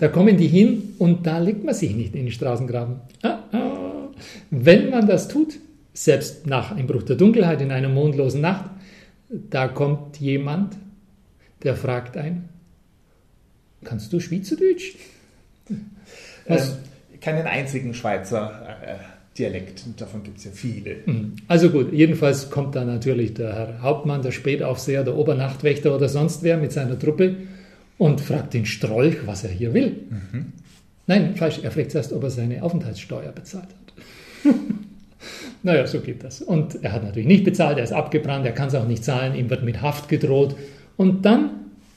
Da 0.00 0.08
kommen 0.08 0.38
die 0.38 0.46
hin 0.46 0.94
und 0.98 1.26
da 1.26 1.36
legt 1.36 1.62
man 1.62 1.74
sich 1.74 1.94
nicht 1.94 2.14
in 2.14 2.24
den 2.24 2.32
Straßengraben. 2.32 3.00
Ah, 3.20 3.40
ah. 3.52 4.08
Wenn 4.50 4.88
man 4.88 5.06
das 5.06 5.28
tut, 5.28 5.58
selbst 5.92 6.46
nach 6.46 6.74
Einbruch 6.74 7.02
der 7.02 7.16
Dunkelheit 7.16 7.60
in 7.60 7.70
einer 7.70 7.90
mondlosen 7.90 8.40
Nacht, 8.40 8.70
da 9.28 9.68
kommt 9.68 10.18
jemand, 10.18 10.74
der 11.62 11.76
fragt 11.76 12.16
ein, 12.16 12.48
kannst 13.84 14.10
du 14.10 14.20
Schweizerdeutsch? 14.20 14.94
Was? 16.48 16.78
Äh, 17.12 17.18
keinen 17.20 17.46
einzigen 17.46 17.92
Schweizer 17.92 18.78
äh, 18.82 18.94
Dialekt, 19.36 19.84
davon 19.98 20.22
gibt 20.22 20.38
es 20.38 20.44
ja 20.44 20.50
viele. 20.54 20.96
Mhm. 21.04 21.36
Also 21.46 21.68
gut, 21.68 21.92
jedenfalls 21.92 22.48
kommt 22.48 22.74
da 22.74 22.86
natürlich 22.86 23.34
der 23.34 23.52
Herr 23.52 23.82
Hauptmann, 23.82 24.22
der 24.22 24.32
Spätaufseher, 24.32 25.04
der 25.04 25.14
Obernachtwächter 25.14 25.94
oder 25.94 26.08
sonst 26.08 26.42
wer 26.42 26.56
mit 26.56 26.72
seiner 26.72 26.98
Truppe 26.98 27.36
und 28.00 28.22
fragt 28.22 28.54
den 28.54 28.64
Strolch, 28.64 29.26
was 29.26 29.44
er 29.44 29.50
hier 29.50 29.74
will. 29.74 29.90
Mhm. 30.08 30.52
Nein, 31.06 31.36
falsch, 31.36 31.60
er 31.62 31.70
fragt 31.70 31.94
erst, 31.94 32.14
ob 32.14 32.22
er 32.22 32.30
seine 32.30 32.62
Aufenthaltssteuer 32.62 33.30
bezahlt 33.30 33.66
hat. 33.66 34.54
naja, 35.62 35.86
so 35.86 36.00
geht 36.00 36.24
das. 36.24 36.40
Und 36.40 36.82
er 36.82 36.92
hat 36.92 37.04
natürlich 37.04 37.28
nicht 37.28 37.44
bezahlt, 37.44 37.76
er 37.76 37.84
ist 37.84 37.92
abgebrannt, 37.92 38.46
er 38.46 38.52
kann 38.52 38.68
es 38.68 38.74
auch 38.74 38.86
nicht 38.86 39.04
zahlen, 39.04 39.34
ihm 39.34 39.50
wird 39.50 39.64
mit 39.64 39.82
Haft 39.82 40.08
gedroht. 40.08 40.56
Und 40.96 41.26
dann 41.26 41.50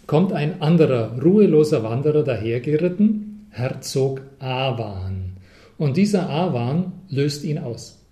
kommt 0.05 0.33
ein 0.33 0.61
anderer, 0.61 1.17
ruheloser 1.23 1.83
Wanderer 1.83 2.25
dahergeritten, 2.25 3.47
Herzog 3.51 4.23
Awan. 4.39 5.37
Und 5.77 5.95
dieser 5.95 6.29
Awan 6.29 6.91
löst 7.07 7.45
ihn 7.45 7.59
aus, 7.59 8.03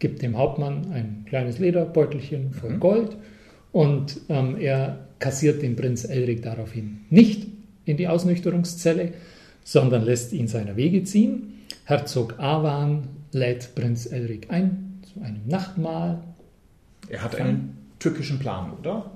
gibt 0.00 0.20
dem 0.20 0.36
Hauptmann 0.36 0.90
ein 0.92 1.24
kleines 1.28 1.60
Lederbeutelchen 1.60 2.50
voll 2.50 2.70
mhm. 2.70 2.80
Gold 2.80 3.16
und 3.70 4.20
ähm, 4.30 4.56
er 4.58 5.05
kassiert 5.18 5.62
den 5.62 5.76
Prinz 5.76 6.04
Elric 6.04 6.42
daraufhin 6.42 7.00
nicht 7.10 7.46
in 7.84 7.96
die 7.96 8.08
Ausnüchterungszelle, 8.08 9.12
sondern 9.64 10.04
lässt 10.04 10.32
ihn 10.32 10.48
seiner 10.48 10.76
Wege 10.76 11.04
ziehen. 11.04 11.64
Herzog 11.84 12.38
Awan 12.38 13.08
lädt 13.32 13.74
Prinz 13.74 14.06
Elric 14.06 14.50
ein 14.50 15.00
zu 15.12 15.20
einem 15.20 15.46
Nachtmahl. 15.46 16.22
Er 17.08 17.22
hat 17.22 17.36
einen 17.36 17.76
türkischen 17.98 18.38
Plan, 18.38 18.72
oder? 18.78 19.10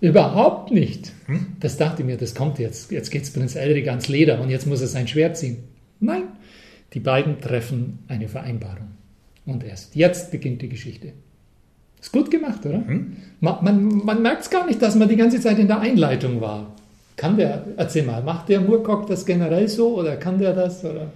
Überhaupt 0.00 0.70
nicht. 0.70 1.12
Hm? 1.26 1.56
Das 1.60 1.76
dachte 1.76 2.02
ich 2.02 2.06
mir, 2.06 2.16
das 2.16 2.34
kommt 2.34 2.58
jetzt. 2.58 2.90
Jetzt 2.90 3.10
geht 3.10 3.22
es 3.22 3.32
Prinz 3.32 3.54
Elric 3.54 3.88
ans 3.88 4.08
Leder 4.08 4.40
und 4.40 4.50
jetzt 4.50 4.66
muss 4.66 4.80
er 4.80 4.88
sein 4.88 5.08
Schwert 5.08 5.36
ziehen. 5.36 5.64
Nein, 6.00 6.24
die 6.92 7.00
beiden 7.00 7.40
treffen 7.40 8.00
eine 8.08 8.28
Vereinbarung. 8.28 8.88
Und 9.46 9.64
erst 9.64 9.96
jetzt 9.96 10.30
beginnt 10.30 10.62
die 10.62 10.68
Geschichte. 10.68 11.12
Ist 12.04 12.12
gut 12.12 12.30
gemacht, 12.30 12.66
oder? 12.66 12.80
Mhm. 12.80 13.16
Man, 13.40 13.64
man, 13.64 14.04
man 14.04 14.20
merkt 14.20 14.42
es 14.42 14.50
gar 14.50 14.66
nicht, 14.66 14.82
dass 14.82 14.94
man 14.94 15.08
die 15.08 15.16
ganze 15.16 15.40
Zeit 15.40 15.58
in 15.58 15.68
der 15.68 15.80
Einleitung 15.80 16.38
war. 16.38 16.74
Kann 17.16 17.38
der, 17.38 17.64
erzähl 17.78 18.02
mal, 18.02 18.22
macht 18.22 18.50
der 18.50 18.60
Murkock 18.60 19.06
das 19.06 19.24
generell 19.24 19.68
so 19.68 19.98
oder 19.98 20.16
kann 20.16 20.38
der 20.38 20.52
das? 20.52 20.84
Oder? 20.84 21.06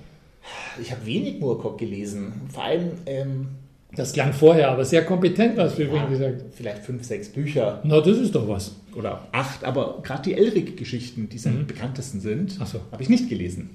Ich 0.81 0.91
habe 0.91 1.05
wenig 1.05 1.41
Murkock 1.41 1.77
gelesen. 1.77 2.33
Vor 2.51 2.65
allem. 2.65 2.93
Ähm, 3.05 3.49
das 3.95 4.15
klang 4.15 4.33
vorher, 4.33 4.71
aber 4.71 4.87
sehr 4.87 5.05
kompetent, 5.05 5.59
hast 5.59 5.77
du 5.77 5.83
ja, 5.83 5.89
übrigens 5.89 6.09
gesagt. 6.09 6.45
Vielleicht 6.57 6.83
fünf, 6.85 7.05
sechs 7.05 7.29
Bücher. 7.29 7.83
Na, 7.85 8.01
das 8.01 8.17
ist 8.17 8.35
doch 8.35 8.49
was. 8.49 8.75
Oder 8.97 9.29
acht, 9.33 9.65
aber 9.65 9.99
gerade 10.03 10.23
die 10.23 10.35
Elric-Geschichten, 10.35 11.29
die 11.29 11.37
seine 11.37 11.59
mhm. 11.59 11.67
bekanntesten 11.67 12.21
sind, 12.21 12.53
so. 12.53 12.81
habe 12.91 13.03
ich 13.03 13.11
nicht 13.11 13.29
gelesen. 13.29 13.69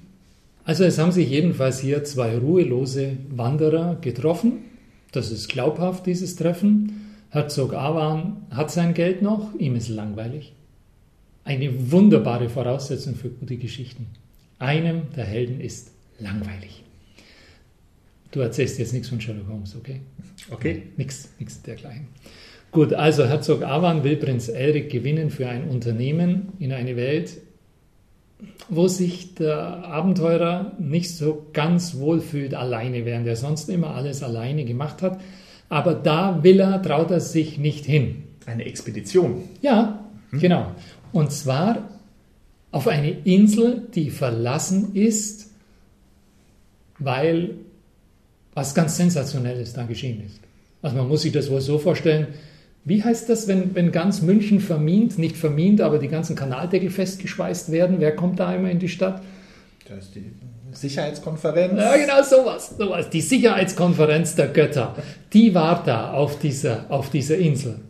Also 0.64 0.82
es 0.82 0.98
haben 0.98 1.12
sich 1.12 1.30
jedenfalls 1.30 1.78
hier 1.78 2.02
zwei 2.02 2.36
ruhelose 2.36 3.18
Wanderer 3.30 3.98
getroffen. 4.00 4.64
Das 5.14 5.30
ist 5.30 5.48
glaubhaft, 5.48 6.06
dieses 6.06 6.34
Treffen. 6.34 7.12
Herzog 7.30 7.72
Awan 7.72 8.46
hat 8.50 8.72
sein 8.72 8.94
Geld 8.94 9.22
noch, 9.22 9.54
ihm 9.54 9.76
ist 9.76 9.88
langweilig. 9.88 10.52
Eine 11.44 11.92
wunderbare 11.92 12.48
Voraussetzung 12.48 13.14
für 13.14 13.28
gute 13.28 13.56
Geschichten. 13.56 14.06
Einem 14.58 15.02
der 15.14 15.24
Helden 15.24 15.60
ist 15.60 15.92
langweilig. 16.18 16.82
Du 18.32 18.40
erzählst 18.40 18.80
jetzt 18.80 18.92
nichts 18.92 19.08
von 19.08 19.20
Sherlock 19.20 19.46
Holmes, 19.46 19.76
okay? 19.76 20.00
Okay. 20.50 20.82
Nichts, 20.96 21.28
nichts 21.38 21.62
dergleichen. 21.62 22.08
Gut, 22.72 22.92
also 22.92 23.24
Herzog 23.24 23.62
Awan 23.62 24.02
will 24.02 24.16
Prinz 24.16 24.48
Elric 24.48 24.90
gewinnen 24.90 25.30
für 25.30 25.48
ein 25.48 25.68
Unternehmen 25.68 26.54
in 26.58 26.72
eine 26.72 26.96
Welt, 26.96 27.34
wo 28.68 28.88
sich 28.88 29.34
der 29.34 29.84
Abenteurer 29.84 30.72
nicht 30.78 31.10
so 31.10 31.46
ganz 31.52 31.96
wohl 31.96 32.20
fühlt 32.20 32.54
alleine, 32.54 33.04
während 33.04 33.26
er 33.26 33.36
sonst 33.36 33.68
immer 33.68 33.94
alles 33.94 34.22
alleine 34.22 34.64
gemacht 34.64 35.02
hat. 35.02 35.20
Aber 35.68 35.94
da 35.94 36.42
will 36.42 36.60
er, 36.60 36.82
traut 36.82 37.10
er 37.10 37.20
sich 37.20 37.58
nicht 37.58 37.84
hin. 37.84 38.24
Eine 38.46 38.64
Expedition. 38.64 39.42
Ja, 39.62 40.04
hm. 40.30 40.38
genau. 40.38 40.72
Und 41.12 41.32
zwar 41.32 41.88
auf 42.70 42.88
eine 42.88 43.10
Insel, 43.10 43.86
die 43.94 44.10
verlassen 44.10 44.94
ist, 44.94 45.50
weil 46.98 47.56
was 48.54 48.74
ganz 48.74 48.96
Sensationelles 48.96 49.72
da 49.72 49.84
geschehen 49.84 50.22
ist. 50.24 50.40
Also 50.82 50.96
man 50.96 51.08
muss 51.08 51.22
sich 51.22 51.32
das 51.32 51.50
wohl 51.50 51.60
so 51.60 51.78
vorstellen, 51.78 52.28
wie 52.84 53.02
heißt 53.02 53.30
das, 53.30 53.48
wenn, 53.48 53.74
wenn 53.74 53.92
ganz 53.92 54.20
München 54.20 54.60
vermint, 54.60 55.18
nicht 55.18 55.36
vermint, 55.36 55.80
aber 55.80 55.98
die 55.98 56.08
ganzen 56.08 56.36
Kanaldeckel 56.36 56.90
festgeschweißt 56.90 57.72
werden? 57.72 57.96
Wer 57.98 58.14
kommt 58.14 58.38
da 58.38 58.54
immer 58.54 58.70
in 58.70 58.78
die 58.78 58.88
Stadt? 58.88 59.22
Das 59.88 60.04
ist 60.04 60.14
die 60.14 60.32
Sicherheitskonferenz. 60.72 61.80
Ja, 61.80 61.96
genau 61.96 62.22
sowas, 62.22 62.74
sowas. 62.76 63.08
Die 63.08 63.22
Sicherheitskonferenz 63.22 64.34
der 64.34 64.48
Götter, 64.48 64.94
die 65.32 65.54
war 65.54 65.82
da 65.84 66.12
auf 66.12 66.38
dieser, 66.38 66.84
auf 66.90 67.08
dieser 67.08 67.38
Insel. 67.38 67.80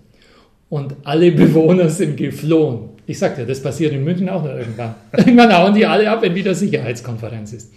Und 0.69 0.95
alle 1.05 1.33
Bewohner 1.33 1.89
sind 1.89 2.17
geflohen. 2.17 2.91
Ich 3.07 3.19
sagte 3.19 3.43
ja, 3.43 3.47
das 3.47 3.63
passiert 3.63 3.93
in 3.93 4.05
München 4.05 4.29
auch 4.29 4.45
noch 4.45 4.55
irgendwann. 4.55 4.95
irgendwann 5.17 5.57
hauen 5.57 5.75
die 5.75 5.87
alle 5.87 6.09
ab, 6.09 6.23
wenn 6.23 6.35
wieder 6.35 6.55
Sicherheitskonferenz 6.55 7.53
ist. 7.53 7.73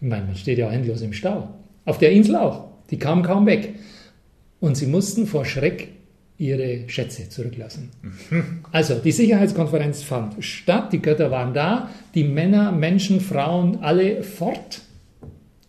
Ich 0.00 0.08
meine, 0.08 0.24
man 0.24 0.36
steht 0.36 0.58
ja 0.58 0.68
auch 0.68 0.72
endlos 0.72 1.02
im 1.02 1.12
Stau. 1.12 1.48
Auf 1.84 1.98
der 1.98 2.12
Insel 2.12 2.36
auch. 2.36 2.68
Die 2.90 2.98
kamen 2.98 3.22
kaum 3.22 3.46
weg. 3.46 3.74
Und 4.60 4.76
sie 4.76 4.86
mussten 4.86 5.26
vor 5.26 5.44
Schreck 5.44 5.95
ihre 6.38 6.88
Schätze 6.88 7.28
zurücklassen. 7.28 7.90
Also 8.72 8.96
die 8.96 9.12
Sicherheitskonferenz 9.12 10.02
fand 10.02 10.44
statt, 10.44 10.92
die 10.92 11.00
Götter 11.00 11.30
waren 11.30 11.54
da, 11.54 11.90
die 12.14 12.24
Männer, 12.24 12.72
Menschen, 12.72 13.20
Frauen, 13.20 13.78
alle 13.82 14.22
fort. 14.22 14.82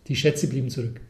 Die 0.08 0.16
Schätze 0.16 0.48
blieben 0.48 0.68
zurück. 0.70 1.00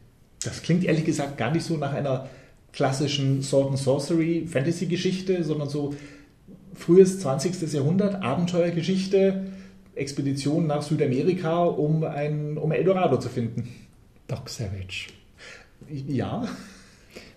Das 0.43 0.61
klingt 0.61 0.85
ehrlich 0.85 1.05
gesagt 1.05 1.37
gar 1.37 1.51
nicht 1.51 1.65
so 1.65 1.75
nach 1.77 1.93
einer 1.93 2.29
klassischen 2.71 3.41
Sword 3.41 3.69
and 3.69 3.77
Sorcery 3.77 4.45
Fantasy 4.47 4.85
Geschichte, 4.85 5.43
sondern 5.43 5.69
so 5.69 5.93
frühes 6.73 7.19
20. 7.19 7.73
Jahrhundert 7.73 8.21
Abenteuergeschichte, 8.21 9.47
Expedition 9.95 10.67
nach 10.67 10.81
Südamerika, 10.81 11.63
um 11.63 12.03
ein 12.03 12.57
um 12.57 12.71
Eldorado 12.71 13.17
zu 13.17 13.27
finden. 13.27 13.67
Doc 14.27 14.47
Savage. 14.49 15.07
Ja. 16.07 16.47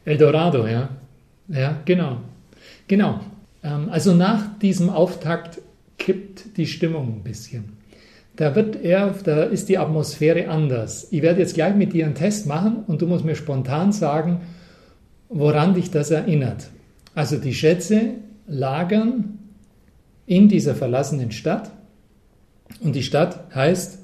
Eldorado, 0.04 0.66
ja. 0.66 0.90
Ja, 1.52 1.80
genau. 1.84 2.18
Genau. 2.88 3.20
Ähm, 3.62 3.88
also 3.90 4.14
nach 4.14 4.58
diesem 4.58 4.90
Auftakt 4.90 5.60
kippt 5.98 6.56
die 6.56 6.66
Stimmung 6.66 7.16
ein 7.16 7.22
bisschen. 7.22 7.76
Da 8.36 8.54
wird 8.54 8.82
er, 8.82 9.14
da 9.24 9.42
ist 9.44 9.68
die 9.68 9.76
Atmosphäre 9.76 10.48
anders. 10.48 11.08
Ich 11.10 11.20
werde 11.20 11.40
jetzt 11.40 11.54
gleich 11.54 11.74
mit 11.74 11.92
dir 11.92 12.06
einen 12.06 12.14
Test 12.14 12.46
machen 12.46 12.84
und 12.86 13.02
du 13.02 13.06
musst 13.06 13.26
mir 13.26 13.36
spontan 13.36 13.92
sagen, 13.92 14.40
woran 15.28 15.74
dich 15.74 15.90
das 15.90 16.10
erinnert. 16.10 16.70
Also 17.14 17.36
die 17.36 17.52
Schätze 17.52 18.14
lagern 18.46 19.38
in 20.24 20.48
dieser 20.48 20.74
verlassenen 20.74 21.30
Stadt 21.30 21.70
und 22.80 22.96
die 22.96 23.02
Stadt 23.02 23.54
heißt 23.54 23.98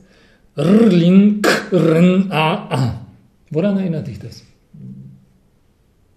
Rling 0.58 1.42
Woran 3.50 3.78
erinnert 3.78 4.06
dich 4.06 4.18
das? 4.18 4.44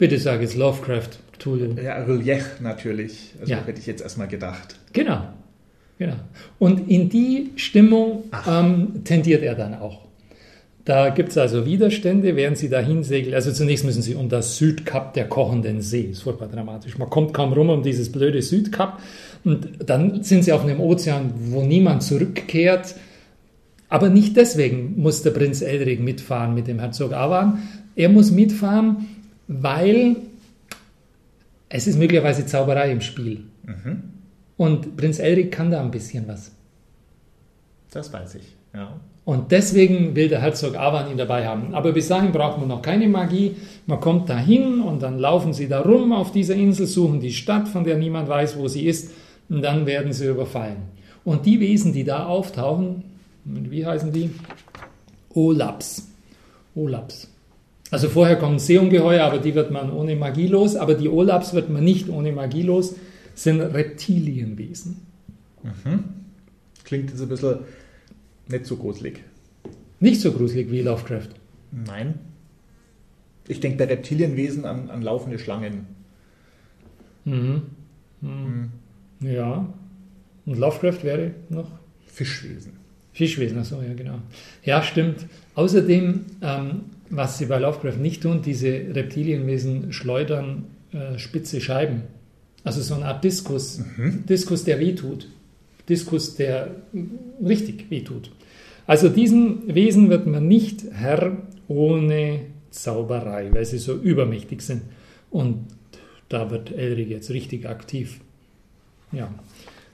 Bitte 0.02 0.18
sag 0.18 0.42
es, 0.42 0.56
Lovecraft, 0.56 1.10
Cthulhu. 1.38 1.80
Ja, 1.80 2.04
Relief 2.04 2.60
natürlich. 2.60 3.36
Also 3.40 3.52
ja. 3.52 3.64
hätte 3.64 3.80
ich 3.80 3.86
jetzt 3.86 4.02
erstmal 4.02 4.28
gedacht. 4.28 4.80
Genau. 4.94 5.28
genau. 6.00 6.16
Und 6.58 6.90
in 6.90 7.08
die 7.08 7.52
Stimmung 7.56 8.24
ähm, 8.50 9.04
tendiert 9.04 9.44
er 9.44 9.54
dann 9.54 9.76
auch. 9.76 10.08
Da 10.86 11.10
gibt 11.10 11.30
es 11.30 11.38
also 11.38 11.68
Widerstände, 11.68 12.36
während 12.36 12.58
sie 12.58 12.68
dahin 12.68 13.04
segeln. 13.04 13.36
Also 13.36 13.52
zunächst 13.52 13.86
müssen 13.86 14.02
sie 14.02 14.16
um 14.16 14.28
das 14.28 14.58
Südkap 14.58 15.14
der 15.14 15.30
kochenden 15.30 15.82
See. 15.82 16.08
Das 16.08 16.18
ist 16.18 16.24
furchtbar 16.24 16.48
dramatisch. 16.48 16.98
Man 16.98 17.12
kommt 17.12 17.36
kaum 17.36 17.54
rum 17.54 17.70
um 17.70 17.84
dieses 17.84 18.12
blöde 18.12 18.42
Südkap. 18.42 19.00
Und 19.44 19.70
dann 19.86 20.24
sind 20.24 20.46
sie 20.46 20.52
auf 20.52 20.64
einem 20.64 20.80
Ozean, 20.80 21.32
wo 21.52 21.62
niemand 21.62 22.02
zurückkehrt. 22.02 22.96
Aber 23.88 24.10
nicht 24.10 24.36
deswegen 24.36 25.00
muss 25.00 25.22
der 25.22 25.30
Prinz 25.30 25.62
Elric 25.62 26.00
mitfahren 26.00 26.56
mit 26.56 26.68
dem 26.68 26.80
Herzog 26.80 27.14
Avan. 27.14 27.60
Er 27.96 28.10
muss 28.10 28.32
mitfahren, 28.32 29.06
weil 29.52 30.16
es 31.68 31.88
ist 31.88 31.98
möglicherweise 31.98 32.46
Zauberei 32.46 32.92
im 32.92 33.02
Spiel. 33.02 33.44
Mhm. 33.66 34.04
Und 34.58 34.96
Prinz 34.96 35.20
Elric 35.20 35.52
kann 35.52 35.72
da 35.72 35.82
ein 35.82 35.92
bisschen 35.92 36.28
was. 36.28 36.52
Das 37.92 38.14
weiß 38.14 38.36
ich, 38.36 38.56
ja. 38.74 38.94
Und 39.24 39.52
deswegen 39.52 40.16
will 40.16 40.30
der 40.30 40.42
Herzog 40.42 40.76
Avan 40.76 41.12
ihn 41.12 41.18
dabei 41.18 41.48
haben. 41.48 41.76
Aber 41.76 41.92
bis 41.92 42.08
dahin 42.08 42.32
braucht 42.32 42.60
man 42.60 42.68
noch 42.68 42.82
keine 42.82 43.08
Magie. 43.08 43.56
Man 43.86 44.00
kommt 44.00 44.30
dahin 44.30 44.82
und 44.82 45.04
dann 45.04 45.20
laufen 45.20 45.54
sie 45.54 45.68
da 45.68 45.82
rum 45.82 46.12
auf 46.12 46.32
dieser 46.32 46.56
Insel, 46.56 46.88
suchen 46.88 47.20
die 47.20 47.32
Stadt, 47.32 47.68
von 47.68 47.84
der 47.84 47.98
niemand 47.98 48.30
weiß, 48.30 48.58
wo 48.58 48.68
sie 48.68 48.88
ist, 48.88 49.12
und 49.50 49.62
dann 49.62 49.86
werden 49.86 50.12
sie 50.14 50.28
überfallen. 50.28 50.78
Und 51.24 51.46
die 51.46 51.60
Wesen, 51.60 51.94
die 51.94 52.04
da 52.04 52.26
auftauchen, 52.26 53.04
wie 53.44 53.86
heißen 53.86 54.12
die? 54.12 54.32
Olaps. 55.34 56.10
Olaps. 56.74 57.31
Also 57.92 58.08
vorher 58.08 58.38
kommen 58.38 58.58
Seeungeheuer, 58.58 59.24
aber 59.24 59.38
die 59.38 59.54
wird 59.54 59.70
man 59.70 59.92
ohne 59.92 60.16
Magie 60.16 60.48
los, 60.48 60.78
aber 60.78 60.96
die 60.96 61.10
Olaps 61.10 61.54
wird 61.54 61.70
man 61.70 61.84
nicht 61.84 62.08
ohne 62.10 62.32
Magie 62.32 62.64
los, 62.64 62.96
sind 63.36 63.60
Reptilienwesen. 63.60 65.02
Mhm. 65.62 66.04
Klingt 66.86 67.10
jetzt 67.12 67.22
ein 67.22 67.28
bisschen 67.28 67.60
nicht 68.48 68.66
so 68.66 68.78
gruselig. 68.78 69.24
Nicht 70.00 70.22
so 70.22 70.32
gruselig 70.32 70.72
wie 70.72 70.82
Lovecraft. 70.82 71.30
Nein. 71.72 72.16
Ich 73.48 73.60
denke 73.60 73.78
bei 73.78 73.86
Reptilienwesen 73.86 74.66
an, 74.66 74.90
an 74.90 75.02
laufende 75.02 75.38
Schlangen. 75.38 75.88
Mhm. 77.26 77.64
Mhm. 78.22 78.72
Ja. 79.20 79.72
Und 80.46 80.58
Lovecraft 80.58 81.04
wäre 81.04 81.32
noch? 81.50 81.70
Fischwesen. 82.08 82.74
Fischwesen, 83.14 83.60
achso, 83.60 83.82
ja, 83.82 83.94
genau. 83.94 84.20
Ja, 84.64 84.82
stimmt. 84.82 85.28
Außerdem 85.56 86.26
ähm, 86.42 86.82
was 87.12 87.38
sie 87.38 87.46
bei 87.46 87.60
Lovecraft 87.60 87.98
nicht 87.98 88.24
tun, 88.24 88.42
diese 88.42 88.68
Reptilienwesen 88.68 89.94
schleudern 89.94 90.66
äh, 90.94 91.20
spitze 91.20 91.62
Scheiben. 91.62 92.04
Also 92.64 92.82
so 92.82 92.96
eine 92.96 93.06
Art 93.06 93.24
Diskus. 93.24 93.80
Mhm. 93.98 94.26
Diskus, 94.28 94.64
der 94.64 94.80
wehtut. 94.80 95.28
Diskus, 95.90 96.36
der 96.36 96.76
richtig 97.44 97.90
wehtut. 97.90 98.32
Also 98.88 99.10
diesen 99.10 99.74
Wesen 99.74 100.10
wird 100.10 100.26
man 100.26 100.48
nicht 100.48 100.84
Herr 100.92 101.38
ohne 101.68 102.42
Zauberei, 102.70 103.50
weil 103.52 103.66
sie 103.66 103.78
so 103.78 103.96
übermächtig 103.96 104.62
sind. 104.62 104.84
Und 105.30 105.66
da 106.30 106.50
wird 106.50 106.72
Elric 106.72 107.10
jetzt 107.10 107.32
richtig 107.32 107.68
aktiv. 107.68 108.22
Ja. 109.12 109.34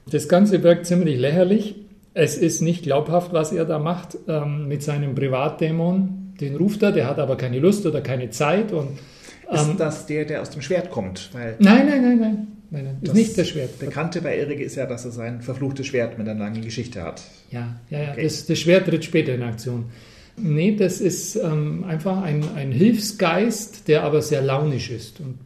Das 0.10 0.30
Ganze 0.30 0.62
wirkt 0.62 0.86
ziemlich 0.86 1.20
lächerlich. 1.20 1.76
Es 2.14 2.38
ist 2.38 2.62
nicht 2.62 2.84
glaubhaft, 2.84 3.34
was 3.34 3.52
er 3.52 3.66
da 3.66 3.80
macht 3.80 4.18
ähm, 4.28 4.68
mit 4.68 4.84
seinem 4.84 5.16
Privatdämon 5.16 6.27
den 6.40 6.56
ruft 6.56 6.84
er, 6.84 6.92
der 6.92 7.08
hat 7.08 7.20
aber 7.20 7.38
keine 7.38 7.60
Lust 7.60 7.86
oder 7.86 8.02
keine 8.02 8.30
Zeit. 8.30 8.72
Und, 8.72 9.00
ähm, 9.50 9.56
ist 9.56 9.80
das 9.80 10.06
der, 10.06 10.26
der 10.26 10.42
aus 10.42 10.50
dem 10.50 10.62
Schwert 10.62 10.92
kommt? 10.92 11.30
Weil 11.34 11.56
nein, 11.60 11.88
nein, 11.88 12.02
nein, 12.02 12.20
nein. 12.20 12.48
Nein, 12.70 12.84
nein, 12.84 12.98
ist 13.02 13.14
nicht 13.14 13.38
das 13.38 13.48
Schwert. 13.48 13.80
Bekannte 13.80 14.22
bei 14.22 14.38
Erik 14.38 14.60
ist 14.60 14.76
ja, 14.76 14.86
dass 14.86 15.06
er 15.06 15.12
sein 15.12 15.42
verfluchtes 15.42 15.88
Schwert 15.88 16.18
mit 16.18 16.28
einer 16.28 16.38
langen 16.38 16.62
Geschichte 16.62 17.02
hat. 17.02 17.22
Ja, 17.50 17.78
ja, 17.90 18.00
ja. 18.00 18.12
Okay. 18.12 18.24
Das, 18.24 18.46
das, 18.46 18.60
Schwert 18.60 18.88
tritt 18.88 19.06
später 19.06 19.34
in 19.34 19.42
Aktion. 19.42 19.86
Nee, 20.36 20.76
das 20.76 21.00
ist 21.00 21.38
ähm, 21.38 21.86
einfach 21.88 22.22
ein, 22.22 22.44
ein 22.56 22.72
Hilfsgeist, 22.72 23.88
der 23.88 24.04
aber 24.04 24.22
sehr 24.22 24.42
launisch 24.42 24.92
ist. 24.92 25.22
Und 25.22 25.40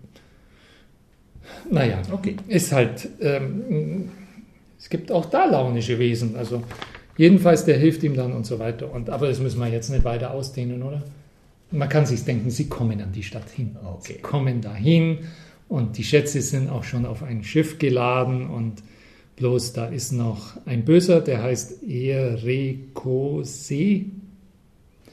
naja, 1.70 2.02
okay. 2.12 2.36
ist 2.48 2.72
halt, 2.72 3.08
ähm, 3.22 4.10
es 4.80 4.90
gibt 4.90 5.12
auch 5.12 5.26
da 5.26 5.46
launische 5.46 6.00
Wesen. 6.00 6.36
Also 6.36 6.64
Jedenfalls, 7.22 7.66
der 7.66 7.78
hilft 7.78 8.02
ihm 8.02 8.16
dann 8.16 8.34
und 8.34 8.48
so 8.48 8.58
weiter. 8.58 8.92
Und, 8.92 9.12
aber 9.12 9.28
das 9.28 9.40
müssen 9.40 9.60
wir 9.60 9.68
jetzt 9.68 9.92
nicht 9.92 10.04
weiter 10.04 10.32
ausdehnen, 10.32 10.82
oder? 10.82 11.04
Man 11.70 11.88
kann 11.88 12.08
sich 12.08 12.24
denken, 12.24 12.50
sie 12.50 12.68
kommen 12.68 13.00
an 13.00 13.12
die 13.12 13.22
Stadt 13.22 13.48
hin. 13.56 13.76
Okay. 13.86 14.14
Sie 14.14 14.22
kommen 14.22 14.62
dahin 14.62 15.20
und 15.70 16.00
die 16.00 16.04
Schätze 16.04 16.42
sind 16.42 16.68
auch 16.68 16.84
schon 16.84 17.06
auf 17.06 17.22
ein 17.22 17.44
Schiff 17.44 17.78
geladen 17.78 18.50
und 18.50 18.82
bloß 19.36 19.74
da 19.74 19.86
ist 19.86 20.14
noch 20.14 20.58
ein 20.66 20.84
Böser, 20.84 21.22
der 21.22 21.44
heißt 21.44 21.84
Erekose. 21.88 22.56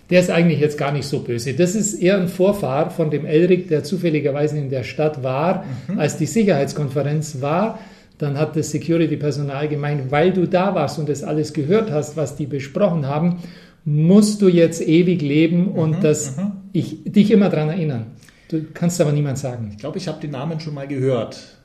Der 0.09 0.21
ist 0.21 0.31
eigentlich 0.31 0.61
jetzt 0.61 0.79
gar 0.79 0.93
nicht 0.93 1.05
so 1.05 1.19
böse. 1.21 1.53
Das 1.53 1.75
ist 1.75 1.93
eher 1.93 2.19
ein 2.19 2.29
Vorfahr 2.29 2.91
von 2.91 3.11
dem 3.11 3.27
Elric, 3.27 3.69
der 3.69 3.85
zufälligerweise 3.85 4.57
in 4.57 4.71
der 4.71 4.85
Stadt 4.85 5.23
war, 5.23 5.67
mhm. 5.89 5.99
als 5.99 6.17
die 6.17 6.25
Sicherheitskonferenz 6.25 7.43
war 7.43 7.79
dann 8.19 8.37
hat 8.37 8.57
das 8.57 8.71
Security-Personal 8.71 9.69
gemeint, 9.69 10.11
weil 10.11 10.33
du 10.33 10.47
da 10.47 10.75
warst 10.75 10.99
und 10.99 11.09
das 11.09 11.23
alles 11.23 11.53
gehört 11.53 11.91
hast, 11.91 12.17
was 12.17 12.37
die 12.37 12.47
besprochen 12.47 13.07
haben, 13.07 13.39
musst 13.85 14.43
du 14.43 14.49
jetzt 14.49 14.87
ewig 14.87 15.23
leben 15.23 15.69
und 15.69 15.99
mhm, 15.99 16.01
dass 16.03 16.37
mhm. 16.37 16.53
ich 16.73 17.05
dich 17.05 17.31
immer 17.31 17.49
daran 17.49 17.71
erinnern. 17.71 18.07
Du 18.49 18.65
kannst 18.75 19.01
aber 19.01 19.13
niemand 19.13 19.39
sagen. 19.39 19.69
Ich 19.73 19.79
glaube, 19.79 19.99
ich 19.99 20.09
habe 20.09 20.21
den 20.21 20.33
Namen 20.33 20.59
schon 20.61 20.75
mal 20.75 20.89
gehört. 20.89 21.59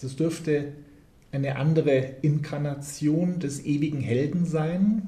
Das 0.00 0.14
dürfte 0.14 0.72
eine 1.32 1.56
andere 1.56 2.16
Inkarnation 2.22 3.38
des 3.38 3.64
ewigen 3.64 4.00
Helden 4.00 4.44
sein. 4.44 5.02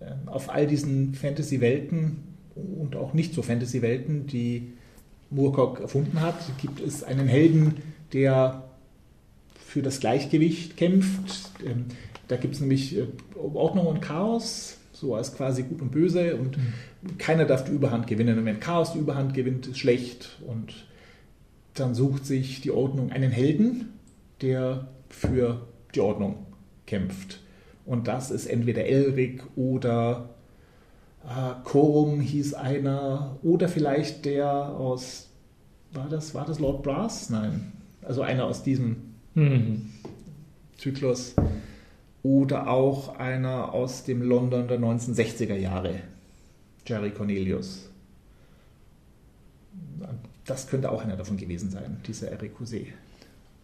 Ähm, 0.00 0.28
auf 0.28 0.50
all 0.50 0.66
diesen 0.66 1.14
Fantasy-Welten 1.14 2.18
und 2.54 2.96
auch 2.96 3.12
nicht 3.12 3.34
so 3.34 3.42
Fantasy-Welten, 3.42 4.26
die 4.26 4.72
Moorcock 5.30 5.80
erfunden 5.80 6.20
hat, 6.20 6.36
gibt 6.58 6.80
es 6.80 7.02
einen 7.02 7.26
Helden, 7.26 7.74
der 8.12 8.65
für 9.76 9.82
das 9.82 10.00
Gleichgewicht 10.00 10.78
kämpft. 10.78 11.50
Ähm, 11.62 11.84
da 12.28 12.36
gibt 12.36 12.54
es 12.54 12.60
nämlich 12.60 12.96
äh, 12.96 13.04
Ordnung 13.34 13.86
und 13.86 14.00
Chaos, 14.00 14.78
so 14.94 15.14
als 15.14 15.36
quasi 15.36 15.64
Gut 15.64 15.82
und 15.82 15.90
Böse 15.90 16.36
und 16.36 16.56
mhm. 16.56 17.18
keiner 17.18 17.44
darf 17.44 17.64
die 17.64 17.72
Überhand 17.72 18.06
gewinnen. 18.06 18.38
Und 18.38 18.46
wenn 18.46 18.58
Chaos 18.58 18.94
die 18.94 19.00
Überhand 19.00 19.34
gewinnt, 19.34 19.66
ist 19.66 19.78
schlecht 19.78 20.38
und 20.46 20.86
dann 21.74 21.94
sucht 21.94 22.24
sich 22.24 22.62
die 22.62 22.70
Ordnung 22.70 23.12
einen 23.12 23.30
Helden, 23.30 23.90
der 24.40 24.88
für 25.10 25.66
die 25.94 26.00
Ordnung 26.00 26.46
kämpft. 26.86 27.42
Und 27.84 28.08
das 28.08 28.30
ist 28.30 28.46
entweder 28.46 28.86
Elric 28.86 29.42
oder 29.56 30.30
äh, 31.22 31.52
Korum 31.64 32.22
hieß 32.22 32.54
einer 32.54 33.36
oder 33.42 33.68
vielleicht 33.68 34.24
der 34.24 34.48
aus, 34.50 35.28
war 35.92 36.08
das, 36.08 36.34
war 36.34 36.46
das 36.46 36.60
Lord 36.60 36.82
Brass? 36.82 37.28
Nein, 37.28 37.72
also 38.00 38.22
einer 38.22 38.46
aus 38.46 38.62
diesem 38.62 39.05
Mhm. 39.36 39.90
Zyklus. 40.78 41.34
Oder 42.22 42.68
auch 42.68 43.18
einer 43.18 43.72
aus 43.72 44.02
dem 44.02 44.22
London 44.22 44.66
der 44.66 44.80
1960er 44.80 45.54
Jahre, 45.54 46.00
Jerry 46.84 47.10
Cornelius. 47.10 47.88
Das 50.44 50.66
könnte 50.66 50.90
auch 50.90 51.02
einer 51.02 51.16
davon 51.16 51.36
gewesen 51.36 51.70
sein, 51.70 51.98
dieser 52.06 52.32
Eric 52.32 52.58
Housset. 52.58 52.86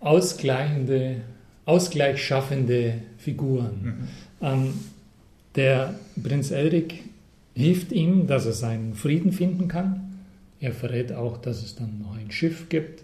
Ausgleichende, 0.00 1.22
ausgleichschaffende 1.64 3.02
Figuren. 3.18 3.82
Mhm. 3.82 4.46
Ähm, 4.46 4.74
der 5.54 5.94
Prinz 6.22 6.50
Elric 6.50 7.00
hilft 7.54 7.92
ihm, 7.92 8.26
dass 8.26 8.46
er 8.46 8.52
seinen 8.52 8.94
Frieden 8.94 9.32
finden 9.32 9.68
kann. 9.68 10.20
Er 10.60 10.72
verrät 10.72 11.12
auch, 11.12 11.38
dass 11.38 11.62
es 11.62 11.74
dann 11.74 12.00
noch 12.00 12.16
ein 12.16 12.30
Schiff 12.30 12.68
gibt, 12.68 13.02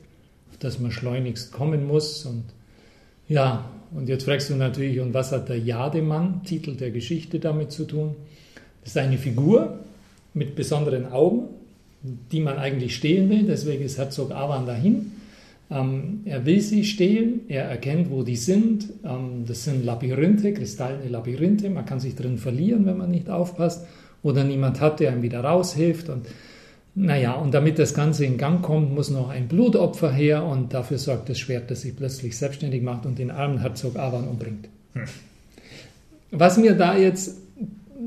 auf 0.50 0.58
das 0.58 0.78
man 0.78 0.92
schleunigst 0.92 1.52
kommen 1.52 1.86
muss. 1.86 2.24
Und 2.24 2.44
ja, 3.28 3.64
und 3.94 4.08
jetzt 4.08 4.24
fragst 4.24 4.50
du 4.50 4.54
natürlich, 4.54 5.00
und 5.00 5.14
was 5.14 5.32
hat 5.32 5.48
der 5.48 5.58
Jademann, 5.58 6.42
Titel 6.44 6.74
der 6.74 6.90
Geschichte, 6.90 7.38
damit 7.38 7.72
zu 7.72 7.84
tun? 7.84 8.16
Das 8.82 8.90
ist 8.90 8.98
eine 8.98 9.18
Figur 9.18 9.78
mit 10.34 10.54
besonderen 10.54 11.10
Augen, 11.10 11.48
die 12.02 12.40
man 12.40 12.58
eigentlich 12.58 12.94
stehlen 12.96 13.30
will. 13.30 13.44
Deswegen 13.44 13.84
ist 13.84 13.98
Herzog 13.98 14.30
Avan 14.30 14.66
dahin. 14.66 15.12
Ähm, 15.70 16.20
er 16.24 16.46
will 16.46 16.60
sie 16.60 16.84
stehlen, 16.84 17.40
er 17.48 17.64
erkennt, 17.64 18.10
wo 18.10 18.22
die 18.22 18.36
sind. 18.36 18.88
Ähm, 19.04 19.44
das 19.46 19.64
sind 19.64 19.84
Labyrinthe, 19.84 20.54
kristallene 20.54 21.08
Labyrinthe. 21.08 21.68
Man 21.68 21.84
kann 21.84 22.00
sich 22.00 22.14
drin 22.14 22.38
verlieren, 22.38 22.86
wenn 22.86 22.96
man 22.96 23.10
nicht 23.10 23.28
aufpasst 23.28 23.86
oder 24.22 24.44
niemand 24.44 24.80
hat, 24.80 25.00
der 25.00 25.12
ihm 25.12 25.22
wieder 25.22 25.40
raushilft. 25.40 26.08
Und 26.08 26.26
naja, 26.94 27.34
und 27.34 27.54
damit 27.54 27.78
das 27.78 27.94
Ganze 27.94 28.24
in 28.24 28.38
Gang 28.38 28.62
kommt, 28.62 28.92
muss 28.92 29.10
noch 29.10 29.28
ein 29.28 29.46
Blutopfer 29.46 30.10
her 30.12 30.44
und 30.44 30.74
dafür 30.74 30.98
sorgt 30.98 31.28
das 31.28 31.38
Schwert, 31.38 31.70
das 31.70 31.82
sich 31.82 31.94
plötzlich 31.94 32.36
selbstständig 32.36 32.82
macht 32.82 33.06
und 33.06 33.18
den 33.18 33.30
armen 33.30 33.60
Herzog 33.60 33.96
Avan 33.96 34.26
umbringt. 34.26 34.68
Hm. 34.94 35.04
Was 36.30 36.58
mir 36.58 36.74
da 36.74 36.96
jetzt, 36.96 37.38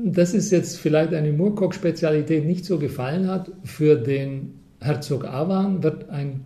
das 0.04 0.34
ist 0.34 0.50
jetzt 0.50 0.78
vielleicht 0.78 1.14
eine 1.14 1.32
Murkock-Spezialität, 1.32 2.44
nicht 2.44 2.64
so 2.64 2.78
gefallen 2.78 3.28
hat, 3.28 3.50
für 3.64 3.96
den 3.96 4.54
Herzog 4.80 5.24
Avan 5.24 5.82
wird 5.82 6.10
ein 6.10 6.44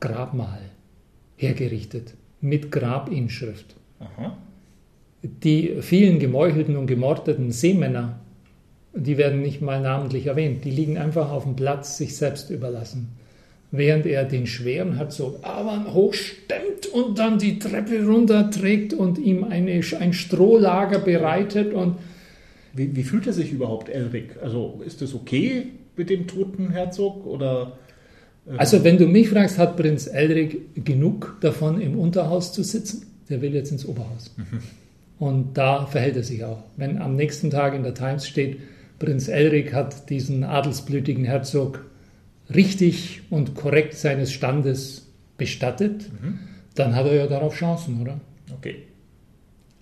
Grabmal 0.00 0.60
hergerichtet 1.36 2.14
mit 2.40 2.70
Grabinschrift. 2.70 3.76
Aha. 3.98 4.36
Die 5.22 5.76
vielen 5.80 6.18
gemeuchelten 6.18 6.76
und 6.76 6.86
gemordeten 6.86 7.52
Seemänner 7.52 8.20
die 8.94 9.16
werden 9.16 9.40
nicht 9.40 9.62
mal 9.62 9.80
namentlich 9.80 10.26
erwähnt. 10.26 10.64
Die 10.64 10.70
liegen 10.70 10.98
einfach 10.98 11.30
auf 11.30 11.44
dem 11.44 11.56
Platz, 11.56 11.96
sich 11.96 12.16
selbst 12.16 12.50
überlassen. 12.50 13.08
Während 13.70 14.04
er 14.04 14.24
den 14.24 14.46
schweren 14.46 14.96
Herzog 14.96 15.38
Avan 15.42 15.94
hochstemmt 15.94 16.86
und 16.92 17.18
dann 17.18 17.38
die 17.38 17.58
Treppe 17.58 18.04
runterträgt 18.04 18.92
und 18.92 19.18
ihm 19.18 19.44
eine, 19.44 19.80
ein 19.98 20.12
Strohlager 20.12 20.98
bereitet. 20.98 21.72
Und 21.72 21.96
wie, 22.74 22.94
wie 22.94 23.02
fühlt 23.02 23.26
er 23.26 23.32
sich 23.32 23.50
überhaupt, 23.50 23.88
Elric? 23.88 24.36
Also 24.42 24.82
ist 24.84 25.00
es 25.00 25.14
okay 25.14 25.68
mit 25.96 26.10
dem 26.10 26.26
toten 26.26 26.70
Herzog 26.70 27.26
oder? 27.26 27.78
Ähm 28.46 28.58
also 28.58 28.84
wenn 28.84 28.98
du 28.98 29.06
mich 29.06 29.30
fragst, 29.30 29.56
hat 29.56 29.78
Prinz 29.78 30.06
Elric 30.06 30.84
genug 30.84 31.38
davon, 31.40 31.80
im 31.80 31.98
Unterhaus 31.98 32.52
zu 32.52 32.62
sitzen? 32.62 33.06
Der 33.30 33.40
will 33.40 33.54
jetzt 33.54 33.72
ins 33.72 33.86
Oberhaus. 33.86 34.34
Mhm. 34.36 34.58
Und 35.18 35.56
da 35.56 35.86
verhält 35.86 36.16
er 36.16 36.24
sich 36.24 36.44
auch. 36.44 36.64
Wenn 36.76 36.98
am 36.98 37.16
nächsten 37.16 37.48
Tag 37.48 37.74
in 37.74 37.84
der 37.84 37.94
Times 37.94 38.26
steht, 38.26 38.58
Prinz 39.02 39.26
Elric 39.26 39.74
hat 39.74 40.10
diesen 40.10 40.44
adelsblütigen 40.44 41.24
Herzog 41.24 41.84
richtig 42.54 43.22
und 43.30 43.56
korrekt 43.56 43.94
seines 43.94 44.32
Standes 44.32 45.08
bestattet, 45.36 46.08
mhm. 46.22 46.38
dann 46.76 46.94
hat 46.94 47.06
er 47.06 47.14
ja 47.14 47.26
darauf 47.26 47.56
Chancen, 47.56 48.00
oder? 48.00 48.20
Okay. 48.56 48.84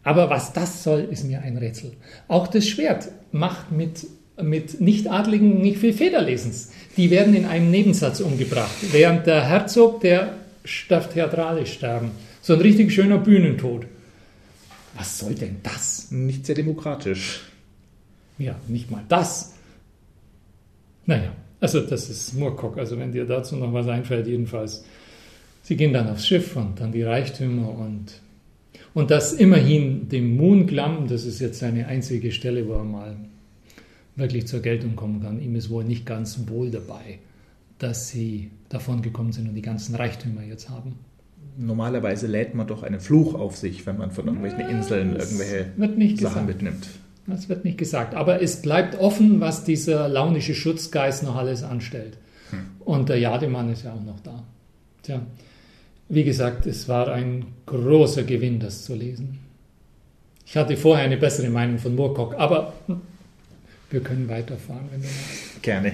Aber 0.05 0.31
was 0.31 0.55
das 0.55 0.83
soll, 0.83 1.07
ist 1.11 1.25
mir 1.25 1.43
ein 1.43 1.59
Rätsel. 1.59 1.93
Auch 2.29 2.47
das 2.47 2.67
Schwert 2.67 3.09
macht 3.31 3.71
mit, 3.71 4.07
mit 4.41 4.81
Nichtadligen 4.81 5.61
nicht 5.61 5.77
viel 5.77 5.93
Federlesens. 5.93 6.73
Die 6.97 7.11
werden 7.11 7.35
in 7.35 7.45
einem 7.45 7.71
Nebensatz 7.71 8.21
umgebracht, 8.21 8.75
während 8.91 9.27
der 9.27 9.47
Herzog, 9.47 10.01
der 10.01 10.33
darf 10.89 11.13
theatralisch 11.13 11.75
sterben. 11.75 12.13
So 12.41 12.55
ein 12.55 12.61
richtig 12.63 12.91
schöner 12.93 13.19
Bühnentod. 13.19 13.85
Was 14.97 15.19
soll 15.19 15.35
denn 15.35 15.57
das? 15.63 16.11
Nicht 16.11 16.47
sehr 16.47 16.55
demokratisch. 16.55 17.50
Ja, 18.41 18.57
nicht 18.69 18.91
mal 18.91 19.05
das. 19.09 19.55
Naja, 21.05 21.33
also 21.61 21.81
das 21.81 22.09
ist 22.09 22.35
Moorcock. 22.35 22.79
Also 22.79 22.99
wenn 22.99 23.13
dir 23.13 23.27
dazu 23.27 23.55
noch 23.57 23.73
was 23.73 23.87
einfällt, 23.87 24.27
jedenfalls. 24.27 24.85
Sie 25.63 25.77
gehen 25.77 25.93
dann 25.93 26.09
aufs 26.09 26.27
Schiff 26.27 26.57
und 26.57 26.81
dann 26.81 26.91
die 26.91 27.03
Reichtümer 27.03 27.69
und, 27.69 28.07
und 28.95 29.11
das 29.11 29.35
immerhin 29.35 30.09
dem 30.09 30.37
Moonglam, 30.37 31.07
das 31.07 31.27
ist 31.27 31.39
jetzt 31.39 31.59
seine 31.59 31.87
einzige 31.87 32.33
Stelle, 32.33 32.67
wo 32.67 32.73
er 32.73 32.85
mal 32.85 33.17
wirklich 34.17 34.47
zur 34.47 34.61
Geltung 34.61 34.97
kommen 34.97 35.23
kann. 35.23 35.41
Ihm 35.41 35.55
ist 35.55 35.69
wohl 35.69 35.85
nicht 35.85 36.07
ganz 36.07 36.41
wohl 36.49 36.71
dabei, 36.71 37.19
dass 37.79 38.09
sie 38.09 38.51
davon 38.71 39.03
gekommen 39.03 39.33
sind 39.33 39.49
und 39.49 39.55
die 39.55 39.63
ganzen 39.63 39.95
Reichtümer 39.95 40.43
jetzt 40.43 40.71
haben. 40.71 40.95
Normalerweise 41.59 42.27
lädt 42.27 42.55
man 42.55 42.67
doch 42.67 42.83
einen 42.83 43.01
Fluch 43.01 43.35
auf 43.35 43.57
sich, 43.57 43.85
wenn 43.87 43.99
man 43.99 44.11
von 44.13 44.27
irgendwelchen 44.27 44.67
Inseln 44.69 45.17
irgendwelche 45.17 45.67
Sachen 45.77 46.17
gesagt. 46.17 46.47
mitnimmt. 46.47 46.89
Das 47.27 47.49
wird 47.49 47.65
nicht 47.65 47.79
gesagt. 47.79 48.15
Aber 48.15 48.43
es 48.43 48.63
bleibt 48.63 48.99
offen, 48.99 49.41
was 49.41 49.65
dieser 49.65 50.09
launische 50.09 50.55
Schutzgeist 50.55 51.23
noch 51.23 51.37
alles 51.37 51.63
anstellt. 51.63 52.17
Hm. 52.51 52.59
Und 52.81 53.09
der 53.09 53.19
Jademann 53.19 53.71
ist 53.71 53.85
ja 53.85 53.93
auch 53.93 54.03
noch 54.03 54.21
da. 54.21 54.43
Tja, 55.03 55.21
wie 56.09 56.25
gesagt, 56.25 56.67
es 56.67 56.89
war 56.89 57.13
ein 57.13 57.47
großer 57.67 58.25
Gewinn, 58.25 58.59
das 58.59 58.85
zu 58.85 58.95
lesen. 58.95 59.39
Ich 60.45 60.57
hatte 60.57 60.77
vorher 60.77 61.05
eine 61.05 61.17
bessere 61.17 61.49
Meinung 61.49 61.79
von 61.79 61.95
Moorcock, 61.95 62.35
aber 62.37 62.73
wir 63.91 64.01
können 64.01 64.29
weiterfahren, 64.29 64.89
wenn 64.91 65.01
du 65.01 65.07
magst. 65.07 65.63
Gerne. 65.63 65.93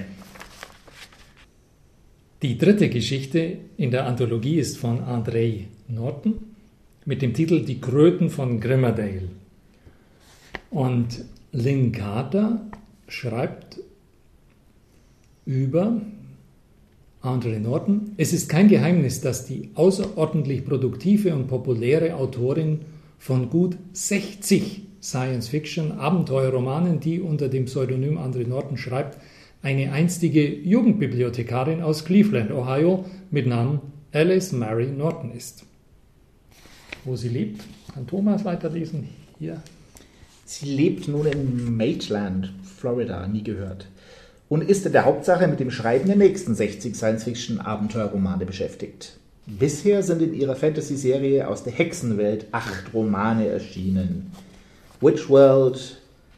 Die 2.41 2.57
dritte 2.57 2.89
Geschichte 2.89 3.57
in 3.77 3.91
der 3.91 4.05
Anthologie 4.05 4.57
ist 4.57 4.77
von 4.77 5.01
André 5.03 5.65
Norton 5.87 6.35
mit 7.05 7.21
dem 7.21 7.33
Titel 7.33 7.63
Die 7.63 7.79
Kröten 7.79 8.29
von 8.29 8.59
Grimmerdale. 8.59 9.29
Und 10.69 11.25
Linkata 11.51 12.61
schreibt 13.07 13.79
über 15.45 16.01
Andre 17.21 17.59
Norton, 17.59 18.11
es 18.17 18.33
ist 18.33 18.49
kein 18.49 18.67
Geheimnis, 18.67 19.21
dass 19.21 19.45
die 19.45 19.69
außerordentlich 19.75 20.65
produktive 20.65 21.33
und 21.33 21.47
populäre 21.47 22.15
Autorin 22.15 22.81
von 23.17 23.49
gut 23.49 23.77
60 23.93 24.83
Science-Fiction-Abenteuerromanen, 25.01 26.99
die 26.99 27.21
unter 27.21 27.49
dem 27.49 27.65
Pseudonym 27.65 28.17
Andre 28.17 28.43
Norton 28.43 28.77
schreibt, 28.77 29.17
eine 29.61 29.91
einstige 29.91 30.47
Jugendbibliothekarin 30.47 31.81
aus 31.81 32.05
Cleveland, 32.05 32.51
Ohio, 32.51 33.05
mit 33.31 33.47
Namen 33.47 33.81
Alice 34.11 34.51
Mary 34.51 34.87
Norton 34.87 35.31
ist. 35.31 35.65
Wo 37.03 37.15
sie 37.15 37.29
lebt, 37.29 37.61
kann 37.93 38.05
Thomas 38.05 38.45
weiterlesen. 38.45 39.07
Hier 39.39 39.61
Sie 40.49 40.65
lebt 40.65 41.09
nun 41.09 41.25
in 41.25 41.75
Maitland, 41.75 42.53
Florida, 42.63 43.27
nie 43.27 43.43
gehört. 43.43 43.87
Und 44.47 44.61
ist 44.61 44.85
in 44.85 44.93
der 44.93 45.03
Hauptsache 45.03 45.45
mit 45.45 45.59
dem 45.59 45.71
Schreiben 45.71 46.07
der 46.07 46.15
nächsten 46.15 46.55
60 46.55 46.95
Science-Fiction-Abenteuerromane 46.95 48.45
beschäftigt. 48.45 49.17
Bisher 49.45 50.03
sind 50.03 50.21
in 50.21 50.33
ihrer 50.33 50.55
Fantasy-Serie 50.55 51.49
aus 51.49 51.63
der 51.63 51.73
Hexenwelt 51.73 52.45
acht 52.53 52.93
Romane 52.93 53.47
erschienen. 53.47 54.31
Witch 55.01 55.29
World, 55.29 55.97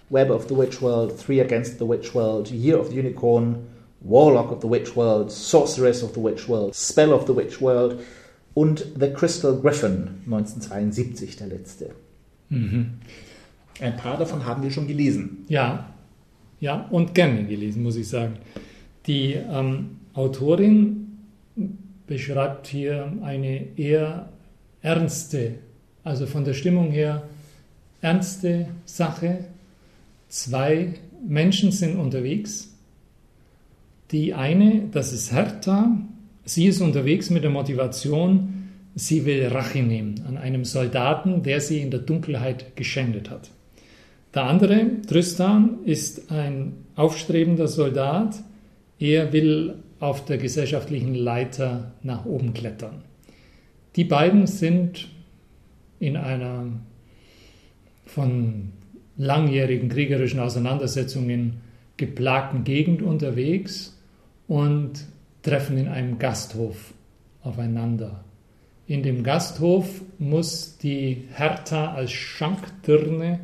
Web 0.09 0.31
of 0.31 0.47
the 0.49 0.57
Witch 0.57 0.81
World, 0.81 1.15
Three 1.15 1.39
Against 1.39 1.77
the 1.77 1.87
Witch 1.87 2.15
World, 2.15 2.49
Year 2.49 2.79
of 2.79 2.89
the 2.89 2.99
Unicorn, 2.99 3.57
Warlock 4.01 4.51
of 4.51 4.63
the 4.63 4.69
Witch 4.69 4.95
World, 4.95 5.31
Sorceress 5.31 6.01
of 6.01 6.15
the 6.15 6.23
Witch 6.23 6.49
World, 6.49 6.73
Spell 6.73 7.13
of 7.13 7.27
the 7.27 7.35
Witch 7.35 7.61
World 7.61 7.99
und 8.55 8.87
The 8.99 9.13
Crystal 9.13 9.55
Griffin, 9.55 10.23
1972 10.25 11.35
der 11.35 11.47
letzte. 11.47 11.91
Mhm. 12.49 12.93
Ein 13.79 13.95
paar 13.95 14.17
davon 14.17 14.45
haben 14.45 14.61
wir 14.63 14.71
schon 14.71 14.87
gelesen. 14.87 15.45
Ja, 15.47 15.93
ja, 16.59 16.87
und 16.89 17.15
gerne 17.15 17.45
gelesen, 17.45 17.83
muss 17.83 17.95
ich 17.95 18.07
sagen. 18.07 18.35
Die 19.07 19.33
ähm, 19.33 19.97
Autorin 20.13 21.17
beschreibt 22.05 22.67
hier 22.67 23.13
eine 23.21 23.77
eher 23.77 24.29
ernste, 24.81 25.55
also 26.03 26.25
von 26.25 26.43
der 26.43 26.53
Stimmung 26.53 26.91
her 26.91 27.23
ernste 28.01 28.67
Sache. 28.85 29.45
Zwei 30.27 30.95
Menschen 31.25 31.71
sind 31.71 31.97
unterwegs. 31.97 32.75
Die 34.11 34.33
eine, 34.33 34.87
das 34.91 35.13
ist 35.13 35.31
Hertha, 35.31 35.97
sie 36.43 36.65
ist 36.67 36.81
unterwegs 36.81 37.29
mit 37.29 37.43
der 37.43 37.51
Motivation, 37.51 38.69
sie 38.95 39.25
will 39.25 39.47
Rache 39.47 39.83
nehmen 39.83 40.23
an 40.27 40.37
einem 40.37 40.65
Soldaten, 40.65 41.43
der 41.43 41.61
sie 41.61 41.79
in 41.79 41.91
der 41.91 41.99
Dunkelheit 41.99 42.75
geschändet 42.75 43.29
hat. 43.29 43.51
Der 44.33 44.43
andere, 44.43 45.01
Tristan, 45.07 45.79
ist 45.85 46.31
ein 46.31 46.85
aufstrebender 46.95 47.67
Soldat. 47.67 48.35
Er 48.99 49.33
will 49.33 49.75
auf 49.99 50.25
der 50.25 50.37
gesellschaftlichen 50.37 51.15
Leiter 51.15 51.93
nach 52.03 52.25
oben 52.25 52.53
klettern. 52.53 53.03
Die 53.95 54.03
beiden 54.03 54.45
sind 54.45 55.07
in 55.99 56.15
einer 56.15 56.67
von 58.05 58.71
langjährigen 59.17 59.89
kriegerischen 59.89 60.39
Auseinandersetzungen 60.39 61.61
geplagten 61.97 62.63
Gegend 62.63 63.01
unterwegs 63.01 63.97
und 64.47 65.05
treffen 65.41 65.77
in 65.77 65.87
einem 65.87 66.19
Gasthof 66.19 66.93
aufeinander. 67.41 68.23
In 68.87 69.03
dem 69.03 69.23
Gasthof 69.23 70.01
muss 70.17 70.77
die 70.77 71.25
Hertha 71.33 71.93
als 71.93 72.11
Schankdirne 72.11 73.39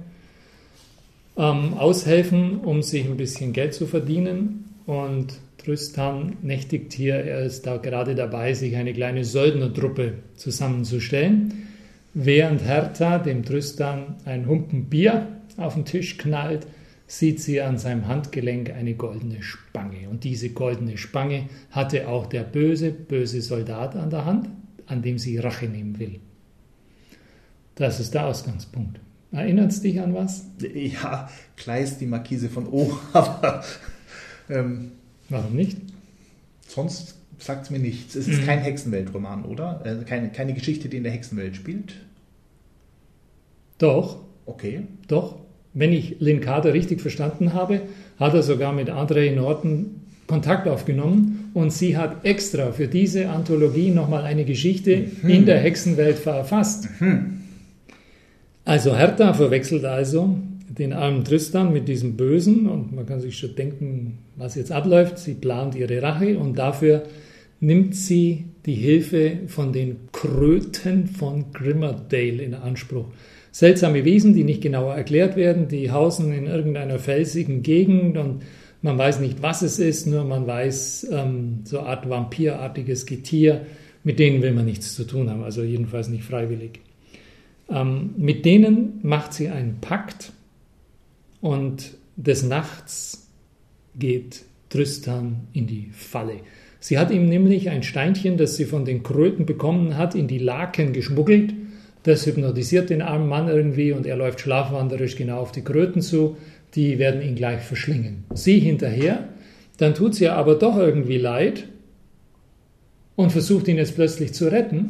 ähm, 1.37 1.73
aushelfen, 1.73 2.59
um 2.59 2.81
sich 2.81 3.05
ein 3.05 3.17
bisschen 3.17 3.53
Geld 3.53 3.73
zu 3.73 3.87
verdienen. 3.87 4.75
Und 4.85 5.39
Tristan 5.57 6.37
nächtigt 6.43 6.93
hier, 6.93 7.15
er 7.15 7.39
ist 7.39 7.65
da 7.65 7.77
gerade 7.77 8.13
dabei, 8.13 8.53
sich 8.53 8.75
eine 8.75 8.93
kleine 8.93 9.25
Söldnertruppe 9.25 10.13
zusammenzustellen, 10.35 11.67
während 12.13 12.63
Hertha 12.63 13.17
dem 13.17 13.43
Tristan 13.43 14.15
ein 14.25 14.47
Humpen 14.47 14.85
Bier 14.85 15.27
auf 15.57 15.73
den 15.73 15.85
Tisch 15.85 16.17
knallt, 16.17 16.67
sieht 17.07 17.39
sie 17.39 17.61
an 17.61 17.77
seinem 17.77 18.07
Handgelenk 18.07 18.71
eine 18.71 18.93
goldene 18.95 19.41
Spange. 19.41 20.09
Und 20.09 20.23
diese 20.23 20.49
goldene 20.49 20.97
Spange 20.97 21.49
hatte 21.71 22.07
auch 22.07 22.25
der 22.25 22.43
böse, 22.43 22.91
böse 22.91 23.41
Soldat 23.41 23.95
an 23.95 24.09
der 24.09 24.25
Hand, 24.25 24.49
an 24.87 25.01
dem 25.01 25.17
sie 25.17 25.37
Rache 25.37 25.67
nehmen 25.67 25.99
will. 25.99 26.19
Das 27.75 27.99
ist 27.99 28.13
der 28.13 28.27
Ausgangspunkt. 28.27 28.99
Erinnert 29.35 29.71
es 29.71 29.81
dich 29.81 29.99
an 29.99 30.13
was? 30.13 30.45
Ja, 30.73 31.29
Kleist, 31.57 31.99
die 31.99 32.05
Markise 32.05 32.49
von 32.49 32.67
O, 32.67 32.97
aber. 33.13 33.63
Ähm, 34.49 34.91
Warum 35.27 35.55
nicht? 35.55 35.77
Sonst 36.67 37.15
sagt 37.37 37.65
es 37.65 37.69
mir 37.69 37.79
nichts. 37.79 38.15
Es 38.15 38.27
ist 38.27 38.41
mhm. 38.41 38.45
kein 38.45 38.59
Hexenweltroman, 38.59 39.43
oder? 39.43 39.81
Also 39.83 40.03
keine, 40.05 40.29
keine 40.29 40.53
Geschichte, 40.53 40.87
die 40.87 40.97
in 40.97 41.03
der 41.03 41.11
Hexenwelt 41.11 41.55
spielt. 41.55 41.95
Doch. 43.77 44.19
Okay. 44.45 44.83
Doch. 45.07 45.39
Wenn 45.73 45.91
ich 45.91 46.17
Lynn 46.19 46.39
Carter 46.39 46.73
richtig 46.73 47.01
verstanden 47.01 47.53
habe, 47.53 47.81
hat 48.17 48.33
er 48.33 48.43
sogar 48.43 48.71
mit 48.71 48.89
Andre 48.89 49.31
Norton 49.31 50.01
Kontakt 50.27 50.67
aufgenommen 50.67 51.51
und 51.53 51.71
sie 51.73 51.97
hat 51.97 52.25
extra 52.25 52.71
für 52.71 52.87
diese 52.87 53.29
Anthologie 53.29 53.91
nochmal 53.91 54.23
eine 54.23 54.45
Geschichte 54.45 55.07
mhm. 55.21 55.29
in 55.29 55.45
der 55.45 55.59
Hexenwelt 55.59 56.17
verfasst. 56.17 56.89
Mhm. 57.01 57.41
Also 58.65 58.97
Hertha 58.97 59.33
verwechselt 59.33 59.85
also 59.85 60.37
den 60.67 60.91
armen 60.91 61.23
Tristan 61.23 61.71
mit 61.71 61.87
diesem 61.87 62.17
Bösen 62.17 62.67
und 62.67 62.93
man 62.95 63.05
kann 63.05 63.21
sich 63.21 63.37
schon 63.37 63.55
denken, 63.55 64.17
was 64.35 64.55
jetzt 64.55 64.71
abläuft. 64.71 65.19
Sie 65.19 65.35
plant 65.35 65.75
ihre 65.75 66.01
Rache 66.01 66.39
und 66.39 66.57
dafür 66.57 67.03
nimmt 67.59 67.95
sie 67.95 68.45
die 68.65 68.73
Hilfe 68.73 69.37
von 69.47 69.71
den 69.71 69.97
Kröten 70.11 71.07
von 71.07 71.53
Grimmerdale 71.53 72.41
in 72.41 72.55
Anspruch. 72.55 73.05
Seltsame 73.51 74.03
Wesen, 74.03 74.33
die 74.33 74.43
nicht 74.43 74.61
genauer 74.61 74.95
erklärt 74.95 75.35
werden, 75.35 75.67
die 75.67 75.91
hausen 75.91 76.33
in 76.33 76.47
irgendeiner 76.47 76.97
felsigen 76.97 77.61
Gegend 77.61 78.17
und 78.17 78.41
man 78.81 78.97
weiß 78.97 79.19
nicht, 79.19 79.41
was 79.43 79.61
es 79.61 79.77
ist, 79.77 80.07
nur 80.07 80.23
man 80.23 80.47
weiß, 80.47 81.07
ähm, 81.11 81.59
so 81.63 81.79
eine 81.79 81.87
Art 81.87 82.09
vampirartiges 82.09 83.05
Getier, 83.05 83.61
mit 84.03 84.19
denen 84.19 84.41
will 84.41 84.51
man 84.51 84.65
nichts 84.65 84.95
zu 84.95 85.05
tun 85.05 85.29
haben, 85.29 85.43
also 85.43 85.63
jedenfalls 85.63 86.09
nicht 86.09 86.23
freiwillig. 86.23 86.81
Ähm, 87.69 88.13
mit 88.17 88.45
denen 88.45 88.99
macht 89.01 89.33
sie 89.33 89.49
einen 89.49 89.79
Pakt 89.81 90.31
und 91.41 91.95
des 92.15 92.43
Nachts 92.43 93.27
geht 93.97 94.43
Tristan 94.69 95.47
in 95.53 95.67
die 95.67 95.89
Falle. 95.91 96.39
Sie 96.79 96.99
hat 96.99 97.11
ihm 97.11 97.27
nämlich 97.27 97.69
ein 97.69 97.83
Steinchen, 97.83 98.37
das 98.37 98.57
sie 98.57 98.65
von 98.65 98.85
den 98.85 99.01
Kröten 99.01 99.45
bekommen 99.45 99.97
hat, 99.97 100.13
in 100.13 100.27
die 100.27 100.37
Laken 100.37 100.93
geschmuggelt. 100.93 101.53
Das 102.03 102.25
hypnotisiert 102.27 102.91
den 102.91 103.01
armen 103.01 103.27
Mann 103.27 103.47
irgendwie 103.47 103.91
und 103.91 104.05
er 104.05 104.17
läuft 104.17 104.41
schlafwanderisch 104.41 105.15
genau 105.15 105.39
auf 105.39 105.51
die 105.51 105.63
Kröten 105.63 106.01
zu. 106.01 106.37
Die 106.75 106.99
werden 106.99 107.21
ihn 107.21 107.35
gleich 107.35 107.61
verschlingen. 107.61 108.25
Sie 108.33 108.59
hinterher, 108.59 109.27
dann 109.77 109.95
tut 109.95 110.13
sie 110.13 110.29
aber 110.29 110.55
doch 110.55 110.77
irgendwie 110.77 111.17
leid 111.17 111.67
und 113.15 113.31
versucht 113.31 113.67
ihn 113.67 113.77
jetzt 113.77 113.95
plötzlich 113.95 114.33
zu 114.33 114.51
retten. 114.51 114.87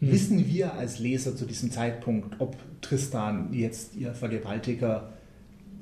Hm. 0.00 0.12
Wissen 0.12 0.46
wir 0.48 0.74
als 0.74 0.98
Leser 0.98 1.36
zu 1.36 1.46
diesem 1.46 1.70
Zeitpunkt, 1.70 2.40
ob 2.40 2.56
Tristan 2.82 3.48
jetzt 3.52 3.96
ihr 3.96 4.12
Vergewaltiger 4.12 5.12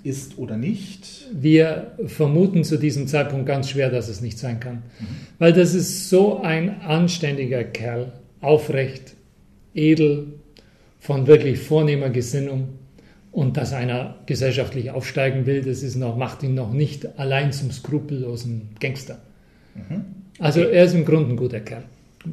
ist 0.05 0.39
oder 0.39 0.57
nicht? 0.57 1.29
Wir 1.33 1.93
vermuten 2.07 2.63
zu 2.63 2.79
diesem 2.79 3.09
Zeitpunkt 3.09 3.47
ganz 3.47 3.71
schwer, 3.71 3.91
dass 3.91 4.09
es 4.09 4.21
nicht 4.21 4.39
sein 4.39 4.61
kann. 4.61 4.77
Mhm. 5.01 5.07
Weil 5.39 5.53
das 5.53 5.75
ist 5.75 6.11
so 6.11 6.43
ein 6.43 6.83
anständiger 6.83 7.65
Kerl, 7.65 8.13
aufrecht, 8.41 9.15
edel, 9.73 10.35
von 11.01 11.27
wirklich 11.27 11.59
vornehmer 11.59 12.11
Gesinnung. 12.11 12.69
Und 13.33 13.57
dass 13.57 13.73
einer 13.73 14.17
gesellschaftlich 14.27 14.93
aufsteigen 14.93 15.45
will, 15.45 15.63
das 15.63 15.83
ist 15.83 15.97
noch, 15.97 16.17
macht 16.17 16.45
ihn 16.45 16.55
noch 16.55 16.73
nicht 16.73 17.19
allein 17.19 17.53
zum 17.53 17.73
skrupellosen 17.73 18.69
Gangster. 18.79 19.19
Mhm. 19.75 20.05
Also 20.39 20.61
er 20.61 20.85
ist 20.85 20.95
im 20.95 21.05
Grunde 21.05 21.31
ein 21.31 21.37
guter 21.37 21.59
Kerl 21.59 21.83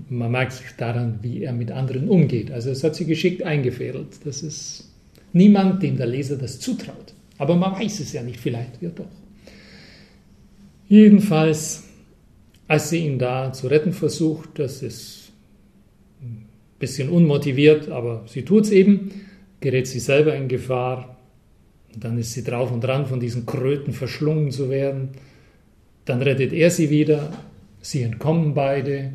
man 0.10 0.32
merkt 0.32 0.54
sich 0.54 0.68
daran, 0.78 1.20
wie 1.22 1.44
er 1.44 1.54
mit 1.54 1.72
anderen 1.72 2.08
umgeht. 2.08 2.52
Also 2.52 2.70
es 2.70 2.84
hat 2.84 2.96
sich 2.96 3.08
geschickt 3.08 3.44
eingefädelt. 3.44 4.26
Das 4.26 4.42
ist 4.44 4.90
niemand, 5.34 5.84
dem 5.84 5.98
der 5.98 6.08
Leser 6.08 6.38
das 6.38 6.60
zutraut. 6.60 7.14
Aber 7.38 7.56
man 7.56 7.74
weiß 7.74 8.00
es 8.00 8.14
ja 8.14 8.22
nicht, 8.22 8.40
vielleicht, 8.40 8.82
ja 8.82 8.90
doch. 8.90 9.06
Jedenfalls, 10.88 11.84
als 12.68 12.90
sie 12.90 13.06
ihn 13.06 13.18
da 13.18 13.54
zu 13.54 13.68
retten 13.68 13.94
versucht, 13.94 14.60
das 14.60 14.84
ist 14.84 15.32
ein 16.22 16.46
bisschen 16.80 17.10
unmotiviert, 17.10 17.90
aber 17.90 18.26
sie 18.28 18.44
tut 18.44 18.66
es 18.66 18.72
eben, 18.72 19.12
gerät 19.60 19.88
sie 19.88 20.00
selber 20.00 20.36
in 20.36 20.48
Gefahr. 20.48 21.18
Dann 21.98 22.18
ist 22.18 22.34
sie 22.34 22.44
drauf 22.44 22.72
und 22.72 22.82
dran, 22.84 23.06
von 23.06 23.20
diesen 23.20 23.46
Kröten 23.46 23.94
verschlungen 23.94 24.52
zu 24.52 24.70
werden. 24.70 25.10
Dann 26.06 26.22
rettet 26.22 26.54
er 26.54 26.72
sie 26.72 26.90
wieder, 26.90 27.32
sie 27.82 28.02
entkommen 28.02 28.54
beide, 28.54 29.14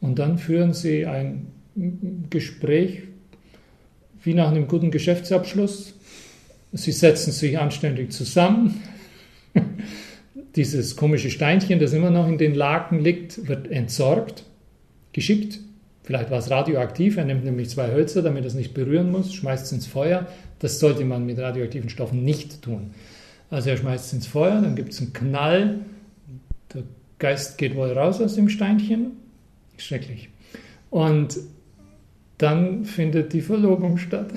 und 0.00 0.18
dann 0.18 0.38
führen 0.38 0.72
sie 0.72 1.06
ein 1.06 1.48
Gespräch 2.30 3.02
wie 4.22 4.34
nach 4.34 4.50
einem 4.50 4.66
guten 4.66 4.90
Geschäftsabschluss. 4.90 5.94
Sie 6.72 6.92
setzen 6.92 7.32
sich 7.32 7.58
anständig 7.58 8.12
zusammen. 8.12 8.82
Dieses 10.56 10.96
komische 10.96 11.30
Steinchen, 11.30 11.78
das 11.78 11.92
immer 11.92 12.10
noch 12.10 12.28
in 12.28 12.38
den 12.38 12.54
Laken 12.54 13.00
liegt, 13.00 13.48
wird 13.48 13.70
entsorgt, 13.70 14.44
geschickt. 15.12 15.60
Vielleicht 16.02 16.30
war 16.30 16.38
es 16.38 16.50
radioaktiv. 16.50 17.16
Er 17.16 17.24
nimmt 17.24 17.44
nämlich 17.44 17.70
zwei 17.70 17.92
Hölzer, 17.92 18.22
damit 18.22 18.44
er 18.44 18.48
es 18.48 18.54
nicht 18.54 18.74
berühren 18.74 19.10
muss, 19.10 19.32
schmeißt 19.34 19.66
es 19.66 19.72
ins 19.72 19.86
Feuer. 19.86 20.26
Das 20.58 20.78
sollte 20.80 21.04
man 21.04 21.26
mit 21.26 21.38
radioaktiven 21.38 21.90
Stoffen 21.90 22.24
nicht 22.24 22.62
tun. 22.62 22.90
Also 23.50 23.70
er 23.70 23.76
schmeißt 23.76 24.06
es 24.06 24.12
ins 24.12 24.26
Feuer, 24.26 24.60
dann 24.60 24.74
gibt 24.74 24.92
es 24.92 25.00
einen 25.00 25.12
Knall. 25.12 25.80
Der 26.74 26.82
Geist 27.18 27.56
geht 27.56 27.76
wohl 27.76 27.92
raus 27.92 28.20
aus 28.20 28.34
dem 28.34 28.48
Steinchen 28.48 29.12
Schrecklich. 29.78 30.28
Und 30.90 31.38
dann 32.38 32.84
findet 32.84 33.32
die 33.32 33.40
Verlobung 33.40 33.98
statt. 33.98 34.30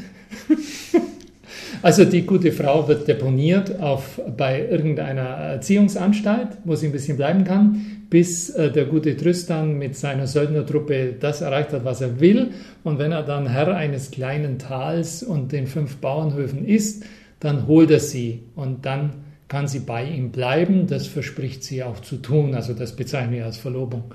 also 1.81 2.05
die 2.05 2.25
gute 2.25 2.51
Frau 2.51 2.87
wird 2.87 3.07
deponiert 3.07 3.79
auf, 3.79 4.19
bei 4.37 4.67
irgendeiner 4.67 5.21
Erziehungsanstalt, 5.21 6.49
wo 6.65 6.75
sie 6.75 6.87
ein 6.87 6.91
bisschen 6.91 7.17
bleiben 7.17 7.43
kann, 7.43 8.05
bis 8.09 8.49
äh, 8.49 8.71
der 8.71 8.85
gute 8.85 9.15
Tristan 9.15 9.77
mit 9.77 9.95
seiner 9.95 10.27
Söldnertruppe 10.27 11.13
das 11.19 11.41
erreicht 11.41 11.73
hat, 11.73 11.85
was 11.85 12.01
er 12.01 12.19
will. 12.19 12.51
Und 12.83 12.97
wenn 12.97 13.11
er 13.11 13.23
dann 13.23 13.47
Herr 13.47 13.75
eines 13.75 14.11
kleinen 14.11 14.57
Tals 14.57 15.21
und 15.21 15.51
den 15.51 15.67
fünf 15.67 15.97
Bauernhöfen 15.97 16.65
ist, 16.65 17.03
dann 17.39 17.67
holt 17.67 17.91
er 17.91 17.99
sie 17.99 18.43
und 18.55 18.85
dann 18.85 19.13
kann 19.47 19.67
sie 19.67 19.79
bei 19.79 20.05
ihm 20.05 20.31
bleiben. 20.31 20.87
Das 20.87 21.07
verspricht 21.07 21.63
sie 21.63 21.83
auch 21.83 21.99
zu 21.99 22.17
tun. 22.17 22.55
Also 22.55 22.73
das 22.73 22.95
bezeichne 22.95 23.37
ich 23.37 23.43
als 23.43 23.57
Verlobung. 23.57 24.13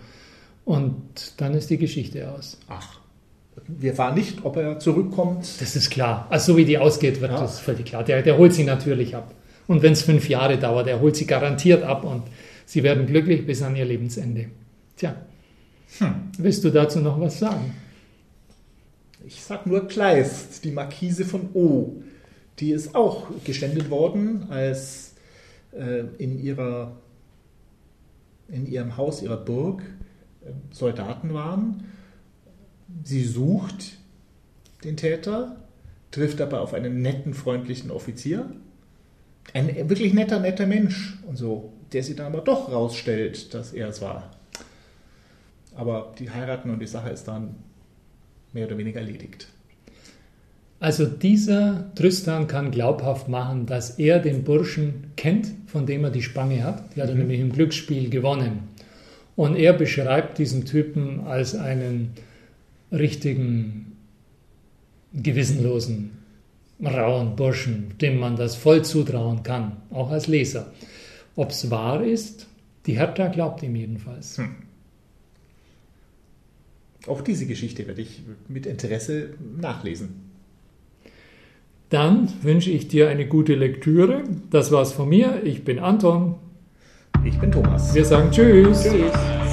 Und 0.67 1.41
dann 1.41 1.55
ist 1.55 1.71
die 1.71 1.79
Geschichte 1.79 2.29
aus. 2.29 2.59
Ach, 2.67 2.99
wir 3.69 3.95
fahren 3.95 4.17
nicht, 4.17 4.45
ob 4.45 4.57
er 4.57 4.81
zurückkommt. 4.81 5.49
Das 5.61 5.77
ist 5.77 5.91
klar. 5.91 6.27
Also 6.29 6.53
so 6.53 6.59
wie 6.59 6.65
die 6.65 6.77
ausgeht, 6.77 7.21
wird 7.21 7.31
ja. 7.31 7.41
das 7.41 7.61
völlig 7.61 7.87
klar. 7.87 8.03
Der, 8.03 8.21
der 8.21 8.37
holt 8.37 8.53
sie 8.53 8.65
natürlich 8.65 9.15
ab. 9.15 9.33
Und 9.69 9.83
wenn 9.83 9.93
es 9.93 10.03
fünf 10.03 10.29
Jahre 10.29 10.59
dauert, 10.59 10.89
er 10.89 11.01
holt 11.01 11.15
sie 11.15 11.25
garantiert 11.25 11.85
ab 11.85 12.03
und 12.03 12.25
sie 12.65 12.83
werden 12.83 13.07
glücklich 13.07 13.47
bis 13.47 13.63
an 13.63 13.77
ihr 13.77 13.85
Lebensende. 13.85 14.47
Tja, 14.97 15.15
hm. 15.99 16.15
willst 16.37 16.65
du 16.65 16.71
dazu 16.71 16.99
noch 16.99 17.21
was 17.21 17.39
sagen? 17.39 17.73
Ich 19.25 19.45
sag 19.45 19.67
nur 19.67 19.87
Kleist, 19.87 20.65
die 20.65 20.73
Markise 20.73 21.25
von 21.25 21.49
O. 21.55 22.03
Die 22.59 22.73
ist 22.73 22.97
auch 22.97 23.29
geständet 23.45 23.89
worden, 23.89 24.49
als 24.51 25.15
äh, 25.73 26.07
in, 26.19 26.43
ihrer, 26.43 26.97
in 28.49 28.67
ihrem 28.67 28.97
Haus, 28.97 29.23
ihrer 29.23 29.37
Burg, 29.37 29.83
Soldaten 30.71 31.35
waren. 31.35 31.85
Sie 33.05 33.25
sucht 33.25 33.99
den 34.85 34.97
Täter, 34.97 35.57
trifft 36.11 36.41
aber 36.41 36.61
auf 36.61 36.75
einen 36.75 37.03
netten, 37.03 37.35
freundlichen 37.35 37.91
Offizier. 37.91 38.51
Ein 39.55 39.89
wirklich 39.89 40.13
netter, 40.13 40.41
netter 40.41 40.67
Mensch 40.67 41.19
und 41.27 41.37
so, 41.37 41.73
der 41.93 42.03
sie 42.03 42.17
dann 42.17 42.27
aber 42.27 42.41
doch 42.41 42.71
rausstellt, 42.71 43.55
dass 43.55 43.73
er 43.73 43.89
es 43.89 44.01
war. 44.03 44.31
Aber 45.75 46.15
die 46.19 46.31
heiraten 46.31 46.71
und 46.71 46.81
die 46.81 46.87
Sache 46.87 47.11
ist 47.11 47.29
dann 47.29 47.55
mehr 48.53 48.67
oder 48.67 48.79
weniger 48.79 49.01
erledigt. 49.01 49.49
Also 50.79 51.07
dieser 51.07 51.93
Tristan 51.95 52.47
kann 52.47 52.71
glaubhaft 52.71 53.29
machen, 53.29 53.67
dass 53.67 53.99
er 53.99 54.19
den 54.19 54.45
Burschen 54.45 55.13
kennt, 55.17 55.49
von 55.67 55.87
dem 55.87 56.05
er 56.05 56.11
die 56.11 56.23
Spange 56.23 56.63
hat. 56.65 56.95
Die 56.95 57.01
hat 57.03 57.09
er 57.09 57.15
Mhm. 57.15 57.21
nämlich 57.23 57.41
im 57.41 57.53
Glücksspiel 57.53 58.11
gewonnen. 58.11 58.69
Und 59.37 59.57
er 59.57 59.75
beschreibt 59.75 60.39
diesen 60.39 60.65
Typen 60.65 61.21
als 61.21 61.55
einen 61.55 62.15
richtigen, 62.91 63.97
gewissenlosen, 65.13 66.13
rauen 66.83 67.37
Burschen, 67.37 67.95
dem 68.01 68.19
man 68.19 68.37
das 68.37 68.57
voll 68.57 68.85
zutrauen 68.85 69.43
kann, 69.43 69.77
auch 69.91 70.11
als 70.11 70.27
Leser. 70.27 70.73
Ob 71.37 71.51
es 71.51 71.71
wahr 71.71 72.03
ist, 72.03 72.47
die 72.87 72.99
Hertha 72.99 73.29
glaubt 73.29 73.63
ihm 73.63 73.77
jedenfalls. 73.77 74.41
Auch 77.07 77.21
diese 77.21 77.47
Geschichte 77.47 77.87
werde 77.87 78.03
ich 78.03 78.23
mit 78.49 78.67
Interesse 78.67 79.31
nachlesen. 79.61 80.27
Dann 81.89 82.33
wünsche 82.43 82.71
ich 82.71 82.89
dir 82.89 83.09
eine 83.09 83.29
gute 83.29 83.55
Lektüre. 83.55 84.25
Das 84.51 84.73
war's 84.73 84.93
von 84.93 85.09
mir. 85.09 85.43
Ich 85.45 85.65
bin 85.65 85.79
Anton. 85.79 86.35
Ich 87.27 87.39
bin 87.41 87.51
Thomas. 87.51 87.93
Wir 87.93 88.05
sagen 88.05 88.31
Tschüss. 88.31 88.85
Tschüss. 88.85 89.46